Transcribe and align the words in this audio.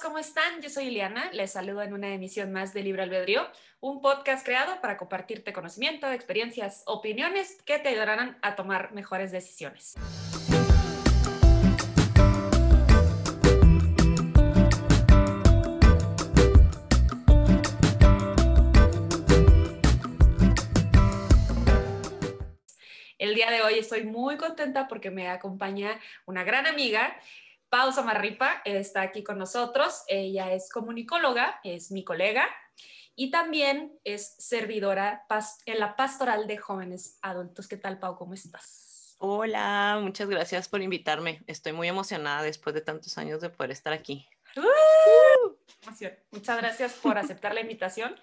¿cómo 0.00 0.18
están? 0.18 0.62
Yo 0.62 0.70
soy 0.70 0.86
Ileana, 0.86 1.30
les 1.32 1.52
saludo 1.52 1.82
en 1.82 1.92
una 1.92 2.14
emisión 2.14 2.50
más 2.50 2.72
de 2.72 2.82
Libre 2.82 3.02
Albedrío, 3.02 3.46
un 3.80 4.00
podcast 4.00 4.44
creado 4.44 4.80
para 4.80 4.96
compartirte 4.96 5.52
conocimiento, 5.52 6.10
experiencias, 6.10 6.82
opiniones 6.86 7.60
que 7.66 7.78
te 7.78 7.90
ayudarán 7.90 8.38
a 8.40 8.54
tomar 8.54 8.92
mejores 8.92 9.32
decisiones. 9.32 9.94
El 23.18 23.36
día 23.36 23.50
de 23.50 23.62
hoy 23.62 23.78
estoy 23.78 24.02
muy 24.02 24.36
contenta 24.36 24.88
porque 24.88 25.10
me 25.10 25.28
acompaña 25.28 26.00
una 26.26 26.44
gran 26.44 26.66
amiga 26.66 27.16
Pau 27.72 27.90
Samarripa 27.90 28.60
está 28.66 29.00
aquí 29.00 29.24
con 29.24 29.38
nosotros. 29.38 30.02
Ella 30.06 30.52
es 30.52 30.68
comunicóloga, 30.68 31.58
es 31.64 31.90
mi 31.90 32.04
colega 32.04 32.46
y 33.16 33.30
también 33.30 33.98
es 34.04 34.34
servidora 34.38 35.24
en 35.64 35.80
la 35.80 35.96
pastoral 35.96 36.46
de 36.46 36.58
jóvenes 36.58 37.18
adultos. 37.22 37.68
¿Qué 37.68 37.78
tal, 37.78 37.98
Pau? 37.98 38.14
¿Cómo 38.18 38.34
estás? 38.34 39.16
Hola, 39.20 39.98
muchas 40.02 40.28
gracias 40.28 40.68
por 40.68 40.82
invitarme. 40.82 41.42
Estoy 41.46 41.72
muy 41.72 41.88
emocionada 41.88 42.42
después 42.42 42.74
de 42.74 42.82
tantos 42.82 43.16
años 43.16 43.40
de 43.40 43.48
poder 43.48 43.70
estar 43.70 43.94
aquí. 43.94 44.28
¡Uh! 44.54 45.56
Muchas 46.30 46.58
gracias 46.58 46.92
por 46.92 47.16
aceptar 47.16 47.54
la 47.54 47.62
invitación. 47.62 48.14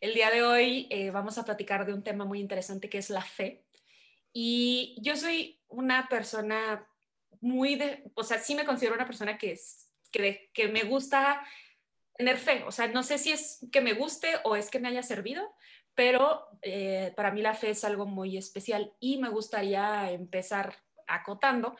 El 0.00 0.14
día 0.14 0.30
de 0.30 0.44
hoy 0.44 0.86
eh, 0.90 1.10
vamos 1.10 1.38
a 1.38 1.44
platicar 1.44 1.86
de 1.86 1.92
un 1.92 2.04
tema 2.04 2.24
muy 2.24 2.38
interesante 2.38 2.88
que 2.88 2.98
es 2.98 3.10
la 3.10 3.22
fe. 3.22 3.64
Y 4.32 4.96
yo 5.02 5.16
soy 5.16 5.60
una 5.66 6.08
persona 6.08 6.86
muy 7.40 7.76
de, 7.76 8.10
o 8.14 8.22
sea, 8.22 8.38
sí 8.38 8.54
me 8.54 8.64
considero 8.64 8.94
una 8.94 9.06
persona 9.06 9.38
que, 9.38 9.52
es, 9.52 9.90
que, 10.10 10.50
que 10.52 10.68
me 10.68 10.84
gusta 10.84 11.42
tener 12.16 12.38
fe, 12.38 12.64
o 12.66 12.72
sea, 12.72 12.88
no 12.88 13.02
sé 13.02 13.18
si 13.18 13.32
es 13.32 13.66
que 13.70 13.80
me 13.80 13.92
guste 13.92 14.28
o 14.44 14.56
es 14.56 14.70
que 14.70 14.78
me 14.78 14.88
haya 14.88 15.02
servido, 15.02 15.54
pero 15.94 16.46
eh, 16.62 17.12
para 17.16 17.30
mí 17.30 17.42
la 17.42 17.54
fe 17.54 17.70
es 17.70 17.84
algo 17.84 18.06
muy 18.06 18.36
especial 18.36 18.92
y 19.00 19.18
me 19.18 19.28
gustaría 19.28 20.10
empezar 20.10 20.76
acotando 21.06 21.76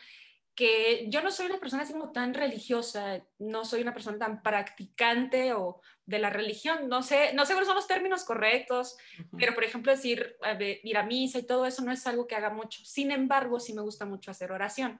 que 0.54 1.06
yo 1.10 1.22
no 1.22 1.30
soy 1.30 1.46
una 1.46 1.60
persona 1.60 1.82
así 1.82 1.92
como 1.92 2.12
tan 2.12 2.32
religiosa, 2.32 3.22
no 3.38 3.66
soy 3.66 3.82
una 3.82 3.92
persona 3.92 4.16
tan 4.16 4.42
practicante 4.42 5.52
o 5.52 5.82
de 6.06 6.18
la 6.18 6.30
religión, 6.30 6.88
no 6.88 7.02
sé, 7.02 7.34
no 7.34 7.44
sé 7.44 7.52
cuáles 7.52 7.66
son 7.66 7.76
los 7.76 7.86
términos 7.86 8.24
correctos, 8.24 8.96
pero 9.36 9.54
por 9.54 9.64
ejemplo 9.64 9.92
decir, 9.92 10.38
ir 10.82 10.96
a 10.96 11.02
misa 11.02 11.38
y 11.38 11.46
todo 11.46 11.66
eso 11.66 11.84
no 11.84 11.92
es 11.92 12.06
algo 12.06 12.26
que 12.26 12.36
haga 12.36 12.48
mucho. 12.48 12.82
Sin 12.86 13.10
embargo, 13.10 13.60
sí 13.60 13.74
me 13.74 13.82
gusta 13.82 14.06
mucho 14.06 14.30
hacer 14.30 14.50
oración 14.50 14.98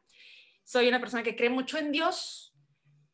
soy 0.67 0.89
una 0.89 0.99
persona 0.99 1.23
que 1.23 1.37
cree 1.37 1.49
mucho 1.49 1.79
en 1.79 1.93
Dios, 1.93 2.53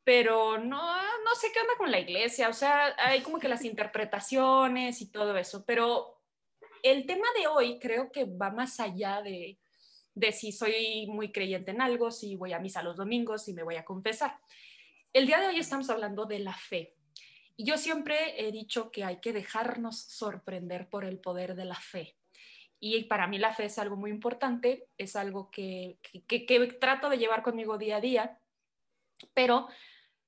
pero 0.05 0.57
no, 0.57 0.97
no 0.97 1.35
sé 1.39 1.49
qué 1.53 1.61
onda 1.61 1.75
con 1.77 1.91
la 1.91 2.01
iglesia, 2.01 2.49
o 2.49 2.53
sea, 2.55 2.95
hay 2.97 3.21
como 3.21 3.39
que 3.39 3.49
las 3.49 3.65
interpretaciones 3.65 5.03
y 5.03 5.11
todo 5.13 5.37
eso, 5.37 5.63
pero 5.67 6.23
el 6.83 7.05
tema 7.05 7.27
de 7.39 7.47
hoy 7.47 7.79
creo 7.79 8.11
que 8.11 8.25
va 8.25 8.51
más 8.51 8.81
allá 8.81 9.21
de, 9.21 9.59
de 10.15 10.33
si 10.33 10.51
soy 10.51 11.07
muy 11.09 11.31
creyente 11.31 11.73
en 11.73 11.83
algo, 11.83 12.11
si 12.11 12.37
voy 12.37 12.55
a 12.55 12.59
misa 12.59 12.83
los 12.83 12.97
domingos, 12.97 13.45
si 13.45 13.53
me 13.53 13.63
voy 13.63 13.77
a 13.77 13.85
confesar. 13.85 14.41
El 15.13 15.27
día 15.27 15.39
de 15.39 15.49
hoy 15.49 15.59
estamos 15.59 15.91
hablando 15.91 16.25
de 16.25 16.39
la 16.39 16.55
fe. 16.55 16.97
Y 17.55 17.67
yo 17.67 17.77
siempre 17.77 18.35
he 18.43 18.51
dicho 18.51 18.91
que 18.91 19.05
hay 19.05 19.21
que 19.21 19.35
dejarnos 19.35 20.01
sorprender 20.01 20.89
por 20.89 21.05
el 21.05 21.19
poder 21.21 21.55
de 21.55 21.67
la 21.67 21.79
fe. 21.79 22.17
Y 22.85 23.05
para 23.05 23.29
mí 23.29 23.39
la 23.39 23.55
fe 23.55 23.67
es 23.67 23.79
algo 23.79 23.95
muy 23.95 24.11
importante, 24.11 24.89
es 24.99 25.15
algo 25.15 25.53
que, 25.53 25.99
trato 26.81 27.09
de 27.11 27.17
llevar 27.17 27.45
conmigo 27.45 27.79
día 27.79 27.99
a 27.99 28.01
día, 28.01 28.41
pero 29.35 29.69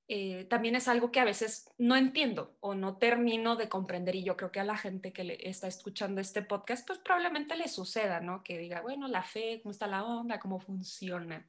eh, 0.06 0.46
también 0.48 0.76
es 0.76 0.86
algo 0.86 1.10
que 1.10 1.18
a 1.18 1.24
veces 1.24 1.68
no 1.78 1.96
entiendo 1.96 2.56
o 2.60 2.76
no 2.76 2.96
termino 2.96 3.56
de 3.56 3.68
comprender 3.68 4.14
y 4.14 4.22
yo 4.22 4.36
creo 4.36 4.52
que 4.52 4.60
a 4.60 4.64
la 4.64 4.76
gente 4.76 5.12
que 5.12 5.24
le 5.24 5.36
está 5.40 5.66
escuchando 5.66 6.20
este 6.20 6.42
podcast, 6.42 6.86
pues 6.86 7.00
probablemente 7.00 7.56
le 7.56 7.66
suceda, 7.66 8.20
¿no? 8.20 8.44
Que 8.44 8.56
diga, 8.56 8.82
bueno, 8.82 9.08
la 9.08 9.24
fe, 9.24 9.58
¿cómo 9.60 9.72
está 9.72 9.88
la 9.88 10.04
onda? 10.04 10.38
¿Cómo 10.38 10.60
funciona? 10.60 11.44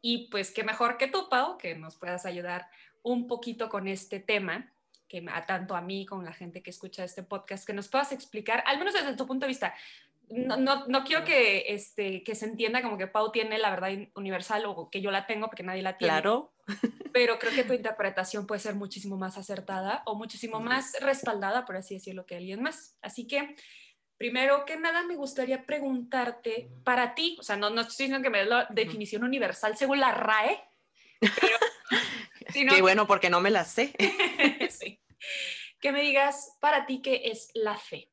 Y 0.00 0.28
pues 0.28 0.52
qué 0.52 0.62
mejor 0.62 0.98
que 0.98 1.08
tú, 1.08 1.28
Pau, 1.28 1.58
que 1.58 1.74
nos 1.74 1.96
puedas 1.96 2.24
ayudar 2.26 2.68
un 3.02 3.26
poquito 3.26 3.68
con 3.68 3.88
este 3.88 4.20
tema, 4.20 4.72
que 5.08 5.20
tanto 5.48 5.74
a 5.74 5.80
mí 5.80 6.06
como 6.06 6.22
a 6.22 6.26
la 6.26 6.32
gente 6.32 6.62
que 6.62 6.70
escucha 6.70 7.02
este 7.02 7.24
podcast, 7.24 7.66
que 7.66 7.72
nos 7.72 7.88
puedas 7.88 8.12
explicar, 8.12 8.62
al 8.66 8.78
menos 8.78 8.94
desde 8.94 9.16
tu 9.16 9.26
punto 9.26 9.46
de 9.46 9.48
vista, 9.48 9.74
no, 10.30 10.86
no, 10.86 11.04
quiero 11.04 11.24
que, 11.24 11.64
este, 11.68 12.22
que 12.22 12.34
se 12.34 12.46
entienda 12.46 12.82
como 12.82 12.98
que 12.98 13.06
Pau 13.06 13.32
tiene 13.32 13.58
la 13.58 13.70
verdad 13.70 13.90
universal 14.14 14.64
o 14.66 14.90
que 14.90 15.00
yo 15.00 15.10
la 15.10 15.26
tengo 15.26 15.46
porque 15.46 15.62
nadie 15.62 15.82
la 15.82 15.96
tiene. 15.96 16.12
Claro. 16.12 16.54
Pero 17.12 17.38
creo 17.38 17.52
que 17.52 17.64
tu 17.64 17.72
interpretación 17.72 18.46
puede 18.46 18.60
ser 18.60 18.74
muchísimo 18.74 19.16
más 19.16 19.38
acertada 19.38 20.02
o 20.06 20.14
muchísimo 20.14 20.60
más 20.60 20.96
respaldada, 21.00 21.64
por 21.64 21.76
así 21.76 21.94
decirlo, 21.94 22.26
que 22.26 22.36
alguien 22.36 22.62
más. 22.62 22.96
Así 23.00 23.26
que, 23.26 23.56
primero 24.16 24.64
que 24.64 24.76
nada, 24.76 25.02
me 25.04 25.16
gustaría 25.16 25.64
preguntarte 25.64 26.70
para 26.84 27.14
ti, 27.14 27.36
o 27.40 27.42
sea, 27.42 27.56
no, 27.56 27.70
no 27.70 27.80
estoy 27.80 28.06
diciendo 28.06 28.22
que 28.22 28.30
me 28.30 28.40
des 28.40 28.48
la 28.48 28.66
definición 28.70 29.24
universal 29.24 29.76
según 29.76 30.00
la 30.00 30.12
RAE, 30.12 30.62
pero... 31.20 31.58
Qué 32.76 32.80
bueno, 32.80 33.06
porque 33.06 33.30
no 33.30 33.40
me 33.40 33.50
la 33.50 33.64
sé. 33.64 33.92
sí. 34.70 35.00
Que 35.80 35.92
me 35.92 36.02
digas 36.02 36.56
para 36.60 36.86
ti 36.86 37.02
qué 37.02 37.22
es 37.26 37.50
la 37.54 37.76
fe 37.76 38.10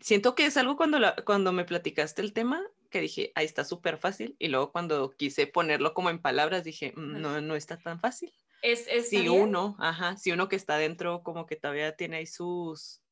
siento 0.00 0.34
que 0.34 0.46
es 0.46 0.56
algo 0.56 0.76
cuando, 0.76 0.98
cuando 1.24 1.52
me 1.52 1.64
platicaste 1.64 2.22
el 2.22 2.32
tema, 2.32 2.62
que 2.90 3.00
dije, 3.00 3.32
ahí 3.34 3.46
está 3.46 3.64
súper 3.64 3.98
fácil, 3.98 4.36
y 4.38 4.48
luego 4.48 4.72
cuando 4.72 5.10
quise 5.10 5.46
ponerlo 5.46 5.94
como 5.94 6.10
en 6.10 6.20
palabras, 6.20 6.64
dije, 6.64 6.92
mm, 6.96 7.20
no, 7.20 7.40
no 7.40 7.56
está 7.56 7.78
tan 7.78 8.00
fácil. 8.00 8.32
Es, 8.62 8.86
es 8.88 9.10
si 9.10 9.28
uno, 9.28 9.76
ajá, 9.78 10.16
si 10.16 10.32
uno 10.32 10.48
que 10.48 10.56
está 10.56 10.78
dentro 10.78 11.22
como 11.22 11.44
que 11.44 11.56
todavía 11.56 11.96
tiene 11.96 12.16
ahí 12.16 12.26
sus, 12.26 13.02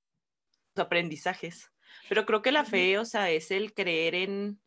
aprendizajes. 0.76 1.70
Pero 2.08 2.24
creo 2.24 2.42
que 2.42 2.52
la 2.52 2.64
fe, 2.64 2.98
o 2.98 3.04
sea, 3.04 3.30
es 3.30 3.50
el 3.50 3.74
creer 3.74 4.14
en, 4.14 4.60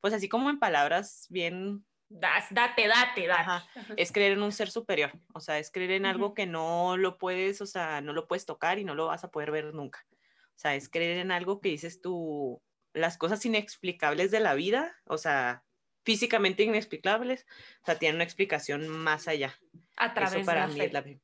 pues 0.00 0.14
así 0.14 0.28
como 0.28 0.50
en 0.50 0.58
palabras 0.58 1.26
bien 1.30 1.84
date, 2.08 2.54
date, 2.54 2.86
date. 2.86 3.28
Es 3.96 4.12
creer 4.12 4.32
en 4.32 4.42
un 4.42 4.52
ser 4.52 4.70
superior, 4.70 5.12
o 5.32 5.40
sea, 5.40 5.58
es 5.58 5.70
creer 5.70 5.92
en 5.92 6.06
algo 6.06 6.34
que 6.34 6.46
no 6.46 6.96
lo 6.96 7.18
puedes, 7.18 7.60
o 7.60 7.66
sea, 7.66 8.00
no 8.00 8.12
lo 8.12 8.28
puedes 8.28 8.46
tocar 8.46 8.78
y 8.78 8.84
no 8.84 8.94
lo 8.94 9.06
vas 9.06 9.24
a 9.24 9.30
poder 9.30 9.50
ver 9.50 9.74
nunca. 9.74 10.06
O 10.56 10.58
sea, 10.58 10.74
es 10.74 10.88
creer 10.88 11.18
en 11.18 11.32
algo 11.32 11.60
que 11.60 11.70
dices 11.70 12.00
tú, 12.00 12.62
las 12.92 13.18
cosas 13.18 13.44
inexplicables 13.44 14.30
de 14.30 14.40
la 14.40 14.54
vida, 14.54 14.96
o 15.06 15.18
sea, 15.18 15.64
físicamente 16.04 16.62
inexplicables, 16.62 17.46
o 17.82 17.86
sea, 17.86 17.98
tienen 17.98 18.16
una 18.16 18.24
explicación 18.24 18.88
más 18.88 19.26
allá. 19.28 19.58
A 19.96 20.14
través 20.14 20.44
para 20.46 20.66
de 20.68 20.90
la 20.90 21.02
fe. 21.02 21.20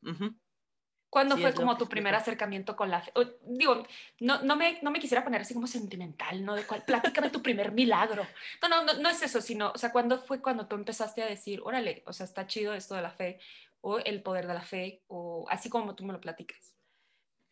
¿Cuándo 1.11 1.37
fue 1.37 1.53
como 1.53 1.77
tu 1.77 1.89
primer 1.89 2.15
acercamiento 2.15 2.77
con 2.77 2.89
la 2.89 3.03
fe? 3.03 3.13
digo, 3.43 3.85
no, 4.21 4.43
no, 4.43 4.55
me, 4.55 4.79
no 4.81 4.93
me 4.93 5.01
quisiera 5.01 5.25
poner 5.25 5.41
así 5.41 5.53
como 5.53 5.67
sentimental, 5.67 6.45
¿no? 6.45 6.55
De 6.55 6.63
cuál, 6.65 6.85
platícame 6.85 7.31
tu 7.31 7.43
primer 7.43 7.73
milagro. 7.73 8.25
No, 8.63 8.69
no, 8.69 8.85
no, 8.85 8.95
no 8.95 9.09
es 9.09 9.21
eso, 9.21 9.41
sino, 9.41 9.73
o 9.73 9.79
sea, 9.79 9.91
¿cuándo 9.91 10.19
fue 10.19 10.41
cuando 10.41 10.69
tú 10.69 10.77
empezaste 10.77 11.23
a 11.23 11.27
decir, 11.27 11.61
órale, 11.65 12.05
o 12.07 12.13
sea, 12.13 12.25
está 12.25 12.47
chido 12.47 12.75
esto 12.75 12.95
de 12.95 13.03
la 13.03 13.11
fe, 13.11 13.41
o 13.81 13.99
el 13.99 14.23
poder 14.23 14.47
de 14.47 14.55
la 14.55 14.63
fe, 14.63 15.03
o 15.09 15.47
así 15.51 15.69
como 15.69 15.97
tú 15.97 16.05
me 16.05 16.13
lo 16.13 16.21
platicas? 16.21 16.77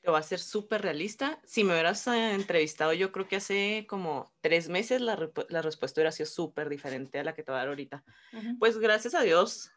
Te 0.01 0.11
voy 0.11 0.21
a 0.21 0.23
ser 0.23 0.39
súper 0.39 0.83
realista. 0.83 1.41
Si 1.45 1.65
me 1.65 1.73
hubieras 1.73 2.07
eh, 2.07 2.35
entrevistado, 2.35 2.93
yo 2.93 3.11
creo 3.13 3.27
que 3.27 3.37
hace 3.37 3.87
como 3.89 4.33
tres 4.41 4.69
meses 4.69 5.01
la, 5.01 5.17
respuesta 5.17 6.01
hubiera 6.01 6.13
sido 6.13 6.27
súper 6.27 6.69
diferente 6.69 7.19
a 7.19 7.25
la 7.25 7.35
que 7.35 7.43
te 7.43 7.51
voy 7.51 7.57
a 7.57 7.61
dar 7.61 7.69
ahorita. 7.69 8.05
Pues 8.59 8.79
gracias 8.79 9.15
a 9.15 9.23
Dios, 9.23 9.73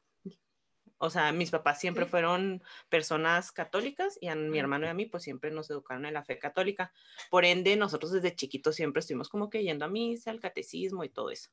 o 1.03 1.09
sea, 1.09 1.31
mis 1.31 1.49
papás 1.49 1.79
siempre 1.79 2.05
fueron 2.05 2.61
personas 2.87 3.51
católicas 3.51 4.19
y 4.21 4.27
a 4.27 4.35
mi 4.35 4.59
hermano 4.59 4.85
y 4.85 4.89
a 4.89 4.93
mí 4.93 5.07
pues 5.07 5.23
siempre 5.23 5.49
nos 5.49 5.67
educaron 5.71 6.05
en 6.05 6.13
la 6.13 6.23
fe 6.23 6.37
católica. 6.37 6.93
Por 7.31 7.43
ende, 7.43 7.75
nosotros 7.75 8.11
desde 8.11 8.35
chiquitos 8.35 8.75
siempre 8.75 8.99
estuvimos 8.99 9.27
como 9.27 9.49
que 9.49 9.63
yendo 9.63 9.83
a 9.83 9.87
misa, 9.87 10.29
al 10.29 10.39
catecismo 10.39 11.03
y 11.03 11.09
todo 11.09 11.31
eso. 11.31 11.49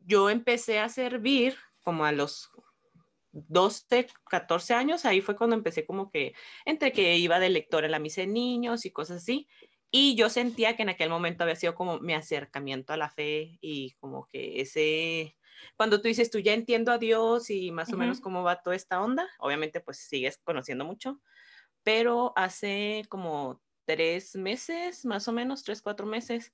Yo 0.00 0.28
empecé 0.28 0.80
a 0.80 0.88
servir 0.88 1.56
como 1.84 2.04
a 2.04 2.10
los 2.10 2.50
12, 3.32 4.08
14 4.28 4.74
años, 4.74 5.04
ahí 5.04 5.20
fue 5.20 5.36
cuando 5.36 5.56
empecé 5.56 5.84
como 5.86 6.10
que 6.10 6.34
entre 6.64 6.92
que 6.92 7.16
iba 7.16 7.38
de 7.38 7.50
lector 7.50 7.84
en 7.84 7.92
la 7.92 7.98
misa 7.98 8.22
de 8.22 8.26
niños 8.28 8.84
y 8.84 8.90
cosas 8.90 9.18
así. 9.18 9.48
Y 9.90 10.16
yo 10.16 10.28
sentía 10.28 10.76
que 10.76 10.82
en 10.82 10.90
aquel 10.90 11.08
momento 11.08 11.44
había 11.44 11.56
sido 11.56 11.74
como 11.74 11.98
mi 11.98 12.14
acercamiento 12.14 12.92
a 12.92 12.98
la 12.98 13.08
fe 13.08 13.58
y 13.60 13.92
como 14.00 14.26
que 14.26 14.60
ese, 14.60 15.36
cuando 15.76 16.00
tú 16.00 16.08
dices, 16.08 16.30
tú 16.30 16.38
ya 16.40 16.52
entiendo 16.52 16.92
a 16.92 16.98
Dios 16.98 17.48
y 17.48 17.70
más 17.70 17.92
o 17.92 17.96
menos 17.96 18.20
cómo 18.20 18.42
va 18.42 18.62
toda 18.62 18.76
esta 18.76 19.00
onda, 19.00 19.26
obviamente 19.38 19.80
pues 19.80 19.98
sigues 19.98 20.38
conociendo 20.44 20.84
mucho, 20.84 21.20
pero 21.82 22.34
hace 22.36 23.04
como 23.08 23.62
tres 23.86 24.36
meses, 24.36 25.06
más 25.06 25.26
o 25.28 25.32
menos, 25.32 25.62
tres, 25.64 25.80
cuatro 25.80 26.06
meses, 26.06 26.52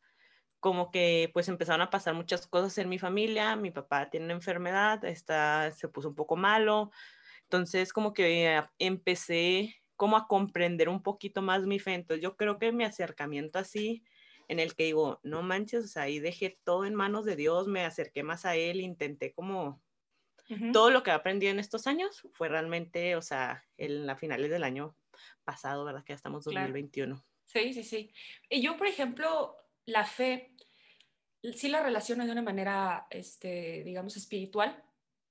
como 0.64 0.90
que 0.90 1.28
pues 1.34 1.46
empezaron 1.50 1.82
a 1.82 1.90
pasar 1.90 2.14
muchas 2.14 2.46
cosas 2.46 2.78
en 2.78 2.88
mi 2.88 2.98
familia, 2.98 3.54
mi 3.54 3.70
papá 3.70 4.08
tiene 4.08 4.24
una 4.24 4.32
enfermedad, 4.32 5.04
está, 5.04 5.70
se 5.72 5.88
puso 5.88 6.08
un 6.08 6.14
poco 6.14 6.36
malo, 6.36 6.90
entonces 7.42 7.92
como 7.92 8.14
que 8.14 8.64
empecé 8.78 9.76
como 9.94 10.16
a 10.16 10.26
comprender 10.26 10.88
un 10.88 11.02
poquito 11.02 11.42
más 11.42 11.66
mi 11.66 11.78
fe, 11.78 11.92
entonces 11.92 12.22
yo 12.22 12.38
creo 12.38 12.58
que 12.58 12.72
mi 12.72 12.82
acercamiento 12.82 13.58
así, 13.58 14.04
en 14.48 14.58
el 14.58 14.74
que 14.74 14.84
digo, 14.84 15.20
no 15.22 15.42
manches, 15.42 15.84
o 15.84 15.86
sea, 15.86 16.04
ahí 16.04 16.18
dejé 16.18 16.58
todo 16.64 16.86
en 16.86 16.94
manos 16.94 17.26
de 17.26 17.36
Dios, 17.36 17.68
me 17.68 17.84
acerqué 17.84 18.22
más 18.22 18.46
a 18.46 18.56
Él, 18.56 18.80
intenté 18.80 19.34
como 19.34 19.82
Todo 20.72 20.88
lo 20.88 21.02
que 21.02 21.10
he 21.10 21.12
aprendido 21.12 21.52
en 21.52 21.58
estos 21.58 21.86
años 21.86 22.26
fue 22.32 22.48
realmente, 22.48 23.16
o 23.16 23.22
sea, 23.22 23.66
en 23.76 24.06
la 24.06 24.16
finales 24.16 24.50
del 24.50 24.64
año 24.64 24.96
pasado, 25.44 25.84
¿verdad? 25.84 26.04
Que 26.04 26.12
ya 26.12 26.16
estamos 26.16 26.46
en 26.46 26.54
2021. 26.54 27.22
Sí, 27.44 27.74
sí, 27.74 27.84
sí. 27.84 28.10
Y 28.48 28.62
yo, 28.62 28.78
por 28.78 28.86
ejemplo, 28.86 29.58
la 29.86 30.04
fe, 30.04 30.54
sí 31.54 31.68
la 31.68 31.82
relaciono 31.82 32.24
de 32.24 32.32
una 32.32 32.42
manera, 32.42 33.06
este, 33.10 33.82
digamos, 33.84 34.16
espiritual 34.16 34.82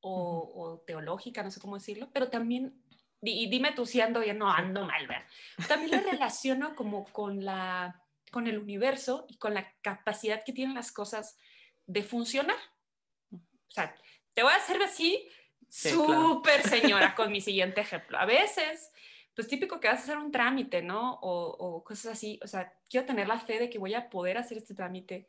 o, 0.02 0.84
teológica, 0.86 1.44
no 1.44 1.52
sé 1.52 1.62
cómo 1.62 1.76
decirlo, 1.76 2.10
pero 2.14 2.30
también, 2.30 2.82
y 3.22 3.48
dime 3.50 3.72
tú 3.72 3.86
si 3.86 4.02
ando 4.02 4.20
bien, 4.20 4.38
no 4.38 4.52
ando 4.52 4.86
mal, 4.86 5.08
¿verdad? 5.08 5.26
También 5.68 5.92
la 5.92 6.02
relaciono 6.12 6.76
como 6.76 7.06
con 7.06 7.44
la 7.46 8.00
con 8.34 8.48
el 8.48 8.58
universo 8.58 9.28
y 9.30 9.38
con 9.38 9.54
la 9.54 9.72
capacidad 9.84 10.44
que 10.44 10.54
tienen 10.54 10.74
las 10.74 10.92
cosas 10.92 11.38
de 11.86 12.02
funcionar. 12.02 12.58
O 13.32 13.40
sea, 13.70 13.96
te 14.34 14.42
voy 14.42 14.52
a 14.52 14.56
hacer 14.56 14.82
así 14.82 15.30
súper 15.70 16.68
señora 16.68 17.14
con 17.16 17.32
mi 17.32 17.42
siguiente 17.42 17.82
ejemplo. 17.82 18.18
A 18.18 18.26
veces 18.26 18.92
pues 19.36 19.48
típico 19.48 19.80
que 19.80 19.88
vas 19.88 20.00
a 20.00 20.04
hacer 20.04 20.18
un 20.18 20.32
trámite, 20.32 20.82
¿no? 20.82 21.20
O, 21.22 21.84
cosas 21.84 22.14
así. 22.14 22.40
O 22.44 22.48
sea, 22.48 22.74
quiero 22.90 23.06
tener 23.06 23.28
la 23.28 23.40
fe 23.40 23.60
de 23.60 23.70
que 23.70 23.80
voy 23.80 23.94
a 23.94 24.10
poder 24.10 24.38
hacer 24.38 24.58
este 24.58 24.76
trámite, 24.76 25.28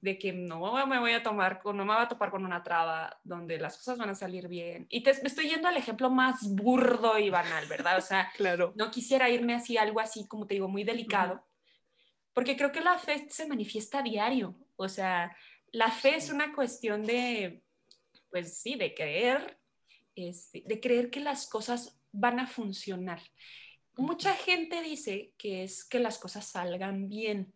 de 0.00 0.18
que 0.18 0.32
no 0.32 0.86
me 0.86 0.98
voy 0.98 1.12
a 1.12 1.22
tomar, 1.22 1.60
no 1.64 1.84
me 1.84 1.94
voy 1.94 2.02
a 2.02 2.08
topar 2.08 2.30
con 2.30 2.44
una 2.44 2.62
traba, 2.62 3.18
donde 3.24 3.58
las 3.58 3.76
cosas 3.78 3.98
van 3.98 4.10
a 4.10 4.14
salir 4.14 4.48
bien. 4.48 4.86
Y 4.90 5.02
te, 5.02 5.14
me 5.22 5.28
estoy 5.28 5.48
yendo 5.48 5.68
al 5.68 5.76
ejemplo 5.76 6.10
más 6.10 6.54
burdo 6.54 7.18
y 7.18 7.30
banal, 7.30 7.66
¿verdad? 7.66 7.98
O 7.98 8.02
sea, 8.02 8.30
claro. 8.36 8.72
no 8.76 8.90
quisiera 8.90 9.30
irme 9.30 9.54
así, 9.54 9.78
algo 9.78 10.00
así, 10.00 10.26
como 10.26 10.46
te 10.46 10.54
digo, 10.54 10.68
muy 10.68 10.84
delicado, 10.84 11.44
porque 12.34 12.56
creo 12.56 12.72
que 12.72 12.80
la 12.80 12.98
fe 12.98 13.26
se 13.30 13.46
manifiesta 13.46 14.00
a 14.00 14.02
diario. 14.02 14.54
O 14.76 14.88
sea, 14.88 15.34
la 15.72 15.90
fe 15.90 16.16
es 16.16 16.30
una 16.30 16.54
cuestión 16.54 17.04
de, 17.04 17.62
pues 18.30 18.58
sí, 18.58 18.74
de 18.76 18.94
creer, 18.94 19.58
este, 20.14 20.62
de 20.66 20.80
creer 20.80 21.10
que 21.10 21.20
las 21.20 21.46
cosas 21.46 21.99
van 22.12 22.40
a 22.40 22.46
funcionar. 22.46 23.20
Mucha 23.96 24.34
gente 24.34 24.82
dice 24.82 25.32
que 25.36 25.62
es 25.62 25.84
que 25.84 25.98
las 25.98 26.18
cosas 26.18 26.46
salgan 26.46 27.08
bien, 27.08 27.52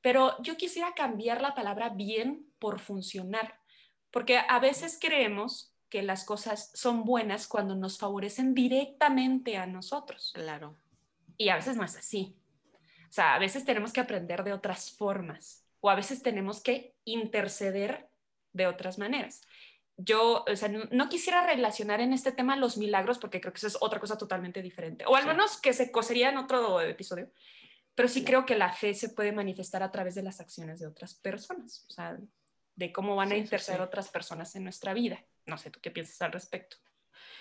pero 0.00 0.40
yo 0.42 0.56
quisiera 0.56 0.94
cambiar 0.94 1.40
la 1.40 1.54
palabra 1.54 1.90
bien 1.90 2.46
por 2.58 2.80
funcionar, 2.80 3.60
porque 4.10 4.38
a 4.38 4.58
veces 4.58 4.98
creemos 5.00 5.74
que 5.88 6.02
las 6.02 6.24
cosas 6.24 6.70
son 6.74 7.04
buenas 7.04 7.46
cuando 7.46 7.74
nos 7.76 7.98
favorecen 7.98 8.54
directamente 8.54 9.56
a 9.56 9.66
nosotros. 9.66 10.32
Claro. 10.34 10.76
Y 11.36 11.50
a 11.50 11.56
veces 11.56 11.76
no 11.76 11.84
es 11.84 11.96
así. 11.96 12.36
O 13.08 13.12
sea, 13.12 13.34
a 13.34 13.38
veces 13.38 13.64
tenemos 13.64 13.92
que 13.92 14.00
aprender 14.00 14.42
de 14.42 14.52
otras 14.52 14.90
formas 14.90 15.64
o 15.80 15.90
a 15.90 15.94
veces 15.94 16.22
tenemos 16.22 16.60
que 16.60 16.96
interceder 17.04 18.08
de 18.52 18.66
otras 18.66 18.98
maneras 18.98 19.42
yo, 19.96 20.44
o 20.50 20.56
sea, 20.56 20.68
no, 20.68 21.08
quisiera 21.08 21.46
relacionar 21.46 22.00
en 22.00 22.12
este 22.12 22.32
tema 22.32 22.56
los 22.56 22.76
milagros 22.76 23.18
porque 23.18 23.40
creo 23.40 23.52
que 23.52 23.58
eso 23.58 23.66
es 23.66 23.78
otra 23.80 24.00
cosa 24.00 24.18
totalmente 24.18 24.62
diferente, 24.62 25.04
o 25.06 25.14
al 25.16 25.26
menos 25.26 25.60
que 25.60 25.72
se 25.72 25.92
cosería 25.92 26.30
en 26.30 26.38
otro 26.38 26.80
episodio, 26.80 27.30
pero 27.94 28.08
sí 28.08 28.24
creo 28.24 28.44
que 28.44 28.56
la 28.56 28.72
fe 28.72 28.94
se 28.94 29.10
puede 29.10 29.32
manifestar 29.32 29.82
a 29.82 29.92
través 29.92 30.14
de 30.14 30.22
las 30.22 30.40
acciones 30.40 30.80
de 30.80 30.86
otras 30.86 31.14
personas, 31.14 31.84
o 31.88 31.92
sea, 31.92 32.18
de 32.74 32.92
cómo 32.92 33.14
van 33.14 33.32
a 33.32 33.36
interceder 33.36 33.80
otras 33.80 34.08
personas 34.08 34.54
en 34.56 34.64
nuestra 34.64 34.94
vida. 34.94 35.24
No 35.46 35.58
sé, 35.58 35.70
¿tú 35.70 35.80
qué 35.80 35.90
piensas 35.90 36.20
al 36.22 36.32
respecto? 36.32 36.76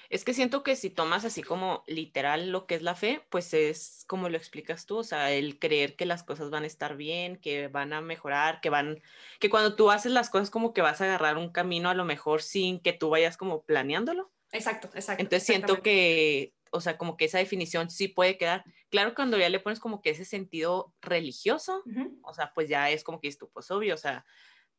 Es 0.10 0.24
que 0.24 0.34
siento 0.34 0.64
que 0.64 0.75
si 0.75 0.90
tomas 0.90 1.25
así 1.25 1.42
como 1.42 1.84
literal 1.88 2.50
lo 2.50 2.68
que 2.68 2.75
es 2.75 2.81
la 2.81 2.96
fe, 2.96 3.25
pues 3.30 3.54
es 3.54 4.06
como 4.08 4.30
lo 4.30 4.38
explicas 4.38 4.86
tú, 4.86 4.98
o 4.98 5.04
sea, 5.04 5.31
el 5.31 5.60
creer 5.60 5.96
que 5.96 6.06
las 6.06 6.24
cosas 6.24 6.50
van 6.50 6.64
a 6.64 6.68
estar 6.68 6.96
bien, 6.96 7.38
que 7.38 7.68
van 7.68 7.94
a 7.94 8.02
mejorar, 8.02 8.62
que 8.62 8.70
van, 8.70 9.02
que 9.40 9.50
cuando 9.50 9.75
tú 9.75 9.92
haces 9.92 10.12
las 10.12 10.30
cosas 10.30 10.50
como 10.50 10.74
que 10.74 10.81
vas 10.81 11.02
a 11.02 11.06
agarrar 11.06 11.38
un 11.38 11.52
camino 11.52 11.90
a 11.90 11.96
lo 11.96 12.06
mejor 12.06 12.42
sin 12.42 12.80
que 12.80 12.94
tú 12.94 13.10
vayas 13.10 13.38
como 13.38 13.64
planeándolo. 13.64 14.31
Exacto, 14.52 14.90
exacto. 14.94 15.22
Entonces 15.24 15.48
siento 15.48 15.81
que, 15.81 16.54
o 16.72 16.80
sea, 16.80 16.98
como 16.98 17.18
que 17.18 17.25
esa 17.25 17.40
definición 17.40 17.90
sí 17.90 18.08
puede 18.08 18.38
quedar. 18.38 18.64
Claro, 18.90 19.16
cuando 19.16 19.38
ya 19.38 19.50
le 19.50 19.60
pones 19.60 19.80
como 19.80 20.02
que 20.02 20.12
ese 20.12 20.25
sentido 20.25 20.94
religioso, 21.02 21.84
o 22.22 22.34
sea, 22.34 22.52
pues 22.54 22.70
ya 22.70 22.92
es 22.92 23.04
como 23.04 23.20
que 23.20 23.28
es 23.28 23.38
tu, 23.38 23.50
pues 23.50 23.72
obvio, 23.72 23.96
o 23.96 23.98
sea, 23.98 24.25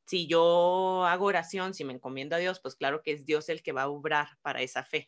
si 0.07 0.27
yo 0.27 1.05
hago 1.07 1.27
oración, 1.27 1.75
si 1.75 1.85
me 1.85 1.95
encomiendo 1.95 2.37
a 2.37 2.39
Dios, 2.39 2.61
pues 2.61 2.75
claro 2.75 3.03
que 3.03 3.13
es 3.13 3.25
Dios 3.25 3.49
el 3.49 3.63
que 3.63 3.73
va 3.73 3.83
a 3.83 3.89
obrar 3.89 4.29
para 4.43 4.63
esa 4.63 4.85
fe. 4.85 5.07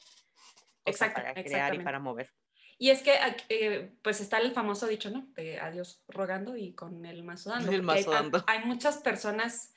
Exacto. 0.85 1.21
para 1.21 1.35
crear 1.35 1.75
y 1.75 1.81
para 1.81 1.99
mover. 1.99 2.33
Y 2.79 2.91
es 2.91 3.03
que, 3.03 3.15
eh, 3.49 3.93
pues 4.03 4.21
está 4.21 4.39
el 4.39 4.53
famoso 4.53 4.87
dicho, 4.87 5.11
¿no? 5.11 5.27
De 5.35 5.59
a 5.59 5.71
Dios 5.71 6.03
rogando 6.09 6.57
y 6.57 6.75
con 6.75 7.05
el 7.07 7.23
mazo 7.23 7.51
dando. 7.51 7.73
El 7.73 7.83
mazo 7.83 8.11
dando. 8.11 8.45
Hay, 8.47 8.65
muchas 8.65 8.99
personas 8.99 9.75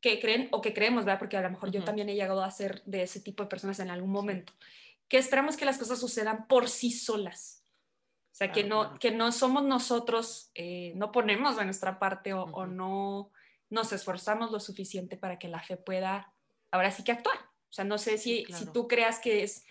que 0.00 0.20
creen 0.20 0.48
o 0.50 0.60
que 0.60 0.74
creemos, 0.74 1.04
¿verdad? 1.04 1.20
Porque 1.20 1.36
a 1.36 1.42
lo 1.42 1.50
mejor 1.50 1.70
yo 1.70 1.82
también 1.84 2.08
he 2.08 2.14
llegado 2.14 2.42
a 2.42 2.50
ser 2.50 2.82
de 2.84 3.02
ese 3.02 3.20
tipo 3.20 3.44
de 3.44 3.48
personas 3.48 3.78
en 3.80 3.90
algún 3.90 4.10
momento, 4.10 4.52
que 5.08 5.16
esperamos 5.16 5.56
que 5.56 5.64
las 5.64 5.78
cosas 5.78 5.98
sucedan 5.98 6.46
por 6.46 6.68
sí 6.68 6.90
solas. 6.90 7.62
O 8.32 8.36
sea, 8.36 8.50
que, 8.50 8.64
no, 8.64 8.98
que 8.98 9.12
no 9.12 9.30
somos 9.30 9.62
nosotros, 9.62 10.50
eh, 10.54 10.92
no 10.96 11.12
ponemos 11.12 11.56
de 11.56 11.64
nuestra 11.64 12.00
parte 12.00 12.32
o 12.32 12.66
no 12.66 13.30
nos 13.74 13.92
esforzamos 13.92 14.50
lo 14.50 14.60
suficiente 14.60 15.16
para 15.16 15.38
que 15.38 15.48
la 15.48 15.62
fe 15.62 15.76
pueda 15.76 16.32
ahora 16.70 16.90
sí 16.90 17.04
que 17.04 17.12
actuar. 17.12 17.36
O 17.36 17.72
sea, 17.72 17.84
no 17.84 17.98
sé 17.98 18.18
si, 18.18 18.46
si 18.46 18.66
tú 18.72 18.88
creas 18.88 19.18
que 19.18 19.42
es 19.42 19.66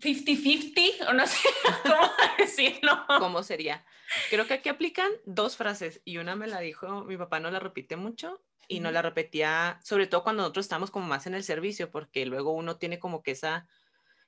50-50 0.00 1.08
o 1.08 1.12
no 1.12 1.26
sé 1.26 1.38
cómo 1.82 2.10
decirlo. 2.38 3.04
¿Cómo 3.18 3.42
sería? 3.42 3.84
Creo 4.30 4.46
que 4.46 4.54
aquí 4.54 4.68
aplican 4.68 5.10
dos 5.26 5.56
frases 5.56 6.00
y 6.04 6.18
una 6.18 6.36
me 6.36 6.46
la 6.46 6.60
dijo, 6.60 7.04
mi 7.04 7.16
papá 7.16 7.40
no 7.40 7.50
la 7.50 7.60
repite 7.60 7.96
mucho 7.96 8.42
y 8.68 8.80
no 8.80 8.90
la 8.90 9.02
repetía, 9.02 9.80
sobre 9.82 10.06
todo 10.06 10.22
cuando 10.22 10.42
nosotros 10.42 10.66
estamos 10.66 10.90
como 10.90 11.06
más 11.06 11.26
en 11.26 11.34
el 11.34 11.42
servicio, 11.42 11.90
porque 11.90 12.26
luego 12.26 12.52
uno 12.52 12.76
tiene 12.76 12.98
como 12.98 13.22
que 13.22 13.32
esa 13.32 13.66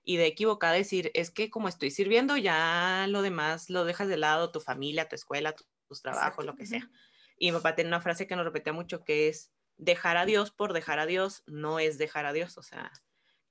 idea 0.04 0.26
equivocada 0.26 0.72
de 0.72 0.80
decir, 0.80 1.10
es 1.14 1.30
que 1.30 1.50
como 1.50 1.68
estoy 1.68 1.90
sirviendo, 1.90 2.36
ya 2.36 3.06
lo 3.08 3.22
demás 3.22 3.68
lo 3.68 3.84
dejas 3.84 4.08
de 4.08 4.16
lado, 4.16 4.50
tu 4.50 4.60
familia, 4.60 5.08
tu 5.08 5.14
escuela, 5.14 5.54
tus 5.88 6.02
trabajos, 6.02 6.44
lo 6.44 6.56
que 6.56 6.66
sea. 6.66 6.88
Y 7.40 7.50
mi 7.50 7.56
papá 7.56 7.74
tiene 7.74 7.88
una 7.88 8.02
frase 8.02 8.28
que 8.28 8.36
nos 8.36 8.44
repetía 8.44 8.72
mucho 8.72 9.02
que 9.02 9.26
es, 9.26 9.50
dejar 9.78 10.18
a 10.18 10.26
Dios 10.26 10.50
por 10.50 10.74
dejar 10.74 10.98
a 10.98 11.06
Dios 11.06 11.42
no 11.46 11.80
es 11.80 11.96
dejar 11.96 12.26
a 12.26 12.34
Dios, 12.34 12.58
o 12.58 12.62
sea, 12.62 12.92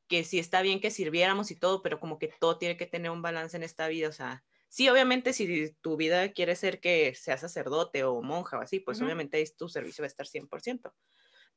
que 0.07 0.24
sí 0.24 0.38
está 0.38 0.62
bien 0.62 0.80
que 0.80 0.91
sirviéramos 0.91 1.50
y 1.50 1.56
todo, 1.56 1.81
pero 1.81 2.00
como 2.00 2.19
que 2.19 2.31
todo 2.39 2.59
tiene 2.59 2.77
que 2.77 2.86
tener 2.86 3.09
un 3.09 3.24
balance 3.24 3.57
en 3.57 3.63
esta 3.63 3.88
vida, 3.88 4.07
o 4.07 4.12
sea, 4.12 4.44
sí, 4.68 4.88
obviamente 4.89 5.33
si 5.33 5.71
tu 5.81 5.97
vida 5.97 6.31
quiere 6.33 6.56
ser 6.56 6.80
que 6.80 7.15
seas 7.15 7.41
sacerdote 7.41 8.03
o 8.03 8.21
monja 8.21 8.59
o 8.59 8.62
así, 8.62 8.80
pues 8.80 9.01
obviamente 9.01 9.44
tu 9.57 9.68
servicio 9.69 10.03
va 10.03 10.06
a 10.06 10.07
estar 10.07 10.27
100%, 10.27 10.94